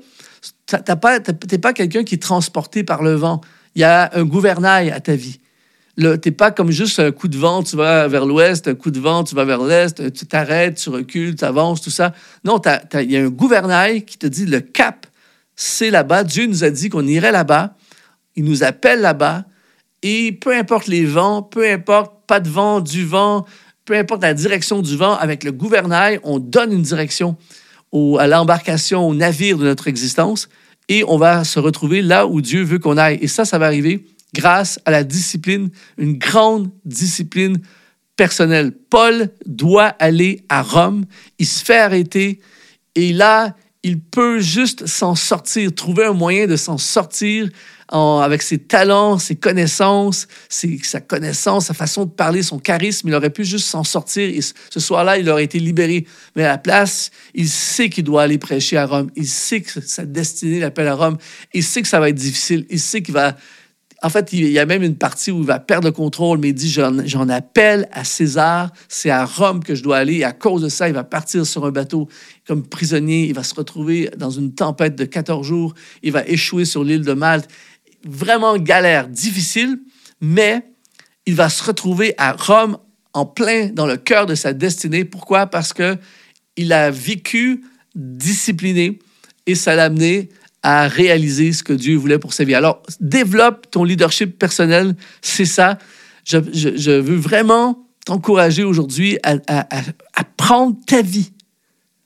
tu 0.77 1.51
n'es 1.51 1.57
pas 1.57 1.73
quelqu'un 1.73 2.03
qui 2.03 2.15
est 2.15 2.21
transporté 2.21 2.83
par 2.83 3.03
le 3.03 3.15
vent. 3.15 3.41
Il 3.75 3.81
y 3.81 3.83
a 3.83 4.11
un 4.13 4.23
gouvernail 4.23 4.91
à 4.91 4.99
ta 4.99 5.15
vie. 5.15 5.39
Tu 5.97 6.03
n'es 6.05 6.31
pas 6.31 6.51
comme 6.51 6.71
juste 6.71 6.99
un 6.99 7.11
coup 7.11 7.27
de 7.27 7.37
vent, 7.37 7.61
tu 7.61 7.75
vas 7.75 8.07
vers 8.07 8.25
l'ouest, 8.25 8.67
un 8.67 8.75
coup 8.75 8.89
de 8.89 8.99
vent, 8.99 9.23
tu 9.23 9.35
vas 9.35 9.45
vers 9.45 9.61
l'est, 9.61 10.11
tu 10.11 10.25
t'arrêtes, 10.25 10.77
tu 10.77 10.89
recules, 10.89 11.35
tu 11.35 11.45
avances, 11.45 11.81
tout 11.81 11.91
ça. 11.91 12.13
Non, 12.43 12.59
il 12.95 13.11
y 13.11 13.17
a 13.17 13.21
un 13.21 13.29
gouvernail 13.29 14.03
qui 14.03 14.17
te 14.17 14.25
dit 14.25 14.45
le 14.45 14.59
cap, 14.59 15.05
c'est 15.55 15.91
là-bas. 15.91 16.23
Dieu 16.23 16.47
nous 16.47 16.63
a 16.63 16.69
dit 16.69 16.89
qu'on 16.89 17.05
irait 17.05 17.31
là-bas. 17.31 17.75
Il 18.35 18.43
nous 18.45 18.63
appelle 18.63 19.01
là-bas. 19.01 19.45
Et 20.01 20.31
peu 20.31 20.55
importe 20.55 20.87
les 20.87 21.05
vents, 21.05 21.43
peu 21.43 21.69
importe 21.69 22.25
pas 22.25 22.39
de 22.39 22.49
vent, 22.49 22.81
du 22.81 23.05
vent, 23.05 23.45
peu 23.85 23.95
importe 23.95 24.21
la 24.23 24.33
direction 24.33 24.81
du 24.81 24.97
vent, 24.97 25.15
avec 25.15 25.43
le 25.43 25.51
gouvernail, 25.51 26.19
on 26.23 26.39
donne 26.39 26.71
une 26.73 26.81
direction 26.81 27.37
à 28.17 28.27
l'embarcation, 28.27 29.07
au 29.07 29.13
navire 29.13 29.57
de 29.57 29.65
notre 29.65 29.87
existence, 29.87 30.49
et 30.89 31.03
on 31.07 31.17
va 31.17 31.43
se 31.43 31.59
retrouver 31.59 32.01
là 32.01 32.27
où 32.27 32.41
Dieu 32.41 32.63
veut 32.63 32.79
qu'on 32.79 32.97
aille. 32.97 33.19
Et 33.21 33.27
ça, 33.27 33.45
ça 33.45 33.57
va 33.57 33.67
arriver 33.67 34.05
grâce 34.33 34.79
à 34.85 34.91
la 34.91 35.03
discipline, 35.03 35.69
une 35.97 36.17
grande 36.17 36.69
discipline 36.85 37.59
personnelle. 38.15 38.71
Paul 38.89 39.29
doit 39.45 39.87
aller 39.99 40.43
à 40.49 40.61
Rome, 40.61 41.05
il 41.39 41.45
se 41.45 41.63
fait 41.63 41.77
arrêter, 41.77 42.39
et 42.95 43.13
là, 43.13 43.55
il 43.83 43.99
peut 43.99 44.39
juste 44.39 44.85
s'en 44.87 45.15
sortir, 45.15 45.73
trouver 45.73 46.05
un 46.05 46.13
moyen 46.13 46.47
de 46.47 46.55
s'en 46.55 46.77
sortir 46.77 47.49
avec 47.93 48.41
ses 48.41 48.57
talents, 48.57 49.19
ses 49.19 49.35
connaissances, 49.35 50.27
sa 50.49 50.99
connaissance, 50.99 51.67
sa 51.67 51.73
façon 51.73 52.05
de 52.05 52.09
parler, 52.09 52.41
son 52.41 52.57
charisme. 52.57 53.07
Il 53.07 53.13
aurait 53.13 53.29
pu 53.29 53.45
juste 53.45 53.67
s'en 53.67 53.83
sortir 53.83 54.29
ce 54.69 54.79
soir-là, 54.79 55.17
il 55.17 55.29
aurait 55.29 55.43
été 55.43 55.59
libéré. 55.59 56.05
Mais 56.35 56.43
à 56.43 56.49
la 56.49 56.57
place, 56.57 57.11
il 57.35 57.47
sait 57.47 57.89
qu'il 57.89 58.03
doit 58.03 58.23
aller 58.23 58.37
prêcher 58.37 58.77
à 58.77 58.85
Rome. 58.85 59.11
Il 59.15 59.27
sait 59.27 59.61
que 59.61 59.79
sa 59.81 60.05
destinée 60.05 60.59
l'appelle 60.59 60.87
à 60.87 60.95
Rome. 60.95 61.17
Il 61.53 61.63
sait 61.63 61.81
que 61.81 61.87
ça 61.87 61.99
va 61.99 62.09
être 62.09 62.15
difficile. 62.15 62.65
Il 62.69 62.79
sait 62.79 63.01
qu'il 63.01 63.13
va 63.13 63.35
en 64.05 64.09
fait, 64.09 64.33
il 64.33 64.49
y 64.49 64.59
a 64.59 64.65
même 64.65 64.83
une 64.83 64.97
partie 64.97 65.31
où 65.31 65.39
il 65.39 65.45
va 65.45 65.59
perdre 65.59 65.87
le 65.87 65.93
contrôle, 65.93 66.37
mais 66.37 66.49
il 66.49 66.53
dit 66.53 66.69
J'en 66.69 67.29
appelle 67.29 67.87
à 67.93 68.03
César, 68.03 68.69
c'est 68.89 69.09
à 69.09 69.23
Rome 69.23 69.63
que 69.63 69.75
je 69.75 69.81
dois 69.81 69.95
aller. 69.95 70.15
Et 70.15 70.23
à 70.25 70.33
cause 70.33 70.61
de 70.61 70.67
ça, 70.67 70.89
il 70.89 70.93
va 70.93 71.05
partir 71.05 71.45
sur 71.45 71.65
un 71.65 71.71
bateau 71.71 72.09
comme 72.45 72.67
prisonnier. 72.67 73.23
Il 73.27 73.33
va 73.33 73.43
se 73.43 73.55
retrouver 73.55 74.11
dans 74.17 74.29
une 74.29 74.53
tempête 74.53 74.95
de 74.97 75.05
14 75.05 75.47
jours. 75.47 75.73
Il 76.01 76.11
va 76.11 76.27
échouer 76.27 76.65
sur 76.65 76.83
l'île 76.83 77.03
de 77.03 77.13
Malte. 77.13 77.49
Vraiment 78.05 78.57
galère, 78.57 79.07
difficile, 79.07 79.79
mais 80.21 80.65
il 81.25 81.35
va 81.35 81.49
se 81.49 81.63
retrouver 81.63 82.13
à 82.17 82.33
Rome 82.33 82.77
en 83.13 83.25
plein 83.25 83.67
dans 83.67 83.85
le 83.85 83.97
cœur 83.97 84.25
de 84.25 84.35
sa 84.35 84.53
destinée. 84.53 85.05
Pourquoi? 85.05 85.47
Parce 85.47 85.73
que 85.73 85.97
il 86.57 86.73
a 86.73 86.91
vécu 86.91 87.63
discipliné 87.95 88.99
et 89.45 89.55
ça 89.55 89.75
l'a 89.75 89.85
amené 89.85 90.29
à 90.61 90.87
réaliser 90.87 91.51
ce 91.51 91.61
que 91.61 91.73
Dieu 91.73 91.97
voulait 91.97 92.19
pour 92.19 92.33
sa 92.33 92.45
vie. 92.45 92.55
Alors, 92.55 92.81
développe 92.99 93.69
ton 93.69 93.83
leadership 93.83 94.39
personnel, 94.39 94.95
c'est 95.21 95.45
ça. 95.45 95.77
Je, 96.23 96.37
veux 96.37 97.17
vraiment 97.17 97.85
t'encourager 98.05 98.63
aujourd'hui 98.63 99.17
à, 99.23 99.35
prendre 100.37 100.77
ta 100.85 101.01
vie. 101.01 101.31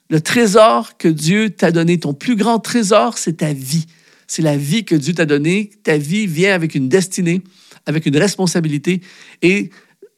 Le 0.10 0.22
trésor 0.22 0.98
que 0.98 1.08
Dieu 1.08 1.52
t'a 1.52 1.72
donné, 1.72 2.00
ton 2.00 2.14
plus 2.14 2.36
grand 2.36 2.60
trésor, 2.60 3.18
c'est 3.18 3.38
ta 3.38 3.54
vie. 3.54 3.86
C'est 4.28 4.42
la 4.42 4.58
vie 4.58 4.84
que 4.84 4.96
Dieu 4.96 5.14
t'a 5.14 5.26
donnée. 5.26 5.72
Ta 5.84 5.98
vie 5.98 6.28
vient 6.28 6.54
avec 6.54 6.76
une 6.76 6.90
destinée, 6.90 7.42
avec 7.86 8.06
une 8.06 8.18
responsabilité. 8.18 9.02
Et 9.42 9.70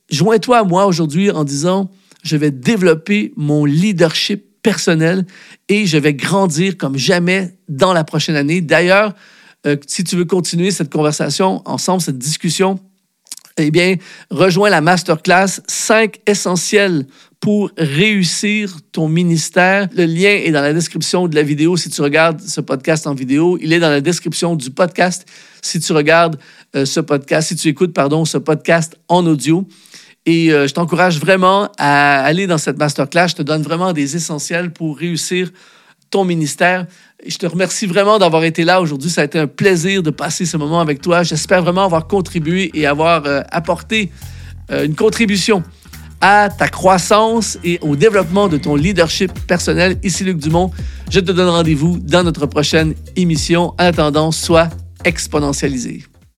joins-toi 0.09 0.59
à 0.59 0.63
moi 0.63 0.87
aujourd'hui 0.87 1.31
en 1.31 1.43
disant, 1.43 1.91
je 2.23 2.35
vais 2.35 2.51
développer 2.51 3.31
mon 3.35 3.65
leadership 3.65 4.45
personnel 4.61 5.25
et 5.69 5.85
je 5.85 5.97
vais 5.97 6.13
grandir 6.13 6.77
comme 6.77 6.97
jamais 6.97 7.55
dans 7.69 7.93
la 7.93 8.03
prochaine 8.03 8.35
année. 8.35 8.61
D'ailleurs, 8.61 9.13
euh, 9.65 9.77
si 9.87 10.03
tu 10.03 10.15
veux 10.15 10.25
continuer 10.25 10.71
cette 10.71 10.91
conversation 10.91 11.61
ensemble, 11.65 12.01
cette 12.01 12.17
discussion, 12.17 12.79
eh 13.59 13.71
bien, 13.71 13.95
rejoins 14.29 14.69
la 14.69 14.81
masterclass 14.81 15.61
5 15.67 16.19
essentiels 16.25 17.05
pour 17.39 17.71
réussir 17.77 18.77
ton 18.91 19.07
ministère. 19.07 19.87
Le 19.95 20.05
lien 20.05 20.31
est 20.31 20.51
dans 20.51 20.61
la 20.61 20.73
description 20.73 21.27
de 21.27 21.35
la 21.35 21.43
vidéo 21.43 21.77
si 21.77 21.89
tu 21.89 22.01
regardes 22.01 22.41
ce 22.41 22.61
podcast 22.61 23.07
en 23.07 23.13
vidéo. 23.13 23.57
Il 23.61 23.71
est 23.71 23.79
dans 23.79 23.89
la 23.89 24.01
description 24.01 24.55
du 24.55 24.71
podcast 24.71 25.25
si 25.61 25.79
tu 25.79 25.93
regardes 25.93 26.37
euh, 26.75 26.85
ce 26.85 26.99
podcast, 26.99 27.49
si 27.49 27.55
tu 27.55 27.67
écoutes, 27.69 27.93
pardon, 27.93 28.25
ce 28.25 28.37
podcast 28.37 28.97
en 29.07 29.25
audio. 29.25 29.67
Et 30.25 30.51
euh, 30.51 30.67
je 30.67 30.73
t'encourage 30.73 31.19
vraiment 31.19 31.71
à 31.77 32.21
aller 32.23 32.45
dans 32.45 32.57
cette 32.57 32.77
masterclass. 32.77 33.29
Je 33.29 33.35
te 33.35 33.41
donne 33.41 33.61
vraiment 33.61 33.93
des 33.93 34.15
essentiels 34.15 34.71
pour 34.71 34.97
réussir 34.97 35.51
ton 36.09 36.25
ministère. 36.25 36.85
Je 37.25 37.37
te 37.37 37.45
remercie 37.45 37.85
vraiment 37.85 38.19
d'avoir 38.19 38.43
été 38.43 38.63
là 38.63 38.81
aujourd'hui. 38.81 39.09
Ça 39.09 39.21
a 39.21 39.23
été 39.25 39.39
un 39.39 39.47
plaisir 39.47 40.03
de 40.03 40.09
passer 40.09 40.45
ce 40.45 40.57
moment 40.57 40.79
avec 40.79 41.01
toi. 41.01 41.23
J'espère 41.23 41.61
vraiment 41.61 41.83
avoir 41.83 42.07
contribué 42.07 42.71
et 42.73 42.85
avoir 42.85 43.25
euh, 43.25 43.41
apporté 43.51 44.11
euh, 44.71 44.85
une 44.85 44.95
contribution 44.95 45.63
à 46.21 46.49
ta 46.49 46.67
croissance 46.67 47.57
et 47.63 47.79
au 47.81 47.95
développement 47.95 48.47
de 48.47 48.57
ton 48.57 48.75
leadership 48.75 49.31
personnel. 49.47 49.97
Ici 50.03 50.23
Luc 50.23 50.37
Dumont. 50.37 50.71
Je 51.09 51.19
te 51.19 51.31
donne 51.31 51.49
rendez-vous 51.49 51.99
dans 51.99 52.23
notre 52.23 52.45
prochaine 52.45 52.93
émission. 53.15 53.69
En 53.79 53.85
attendant, 53.85 54.31
sois 54.31 54.69
exponentialisé. 55.05 56.08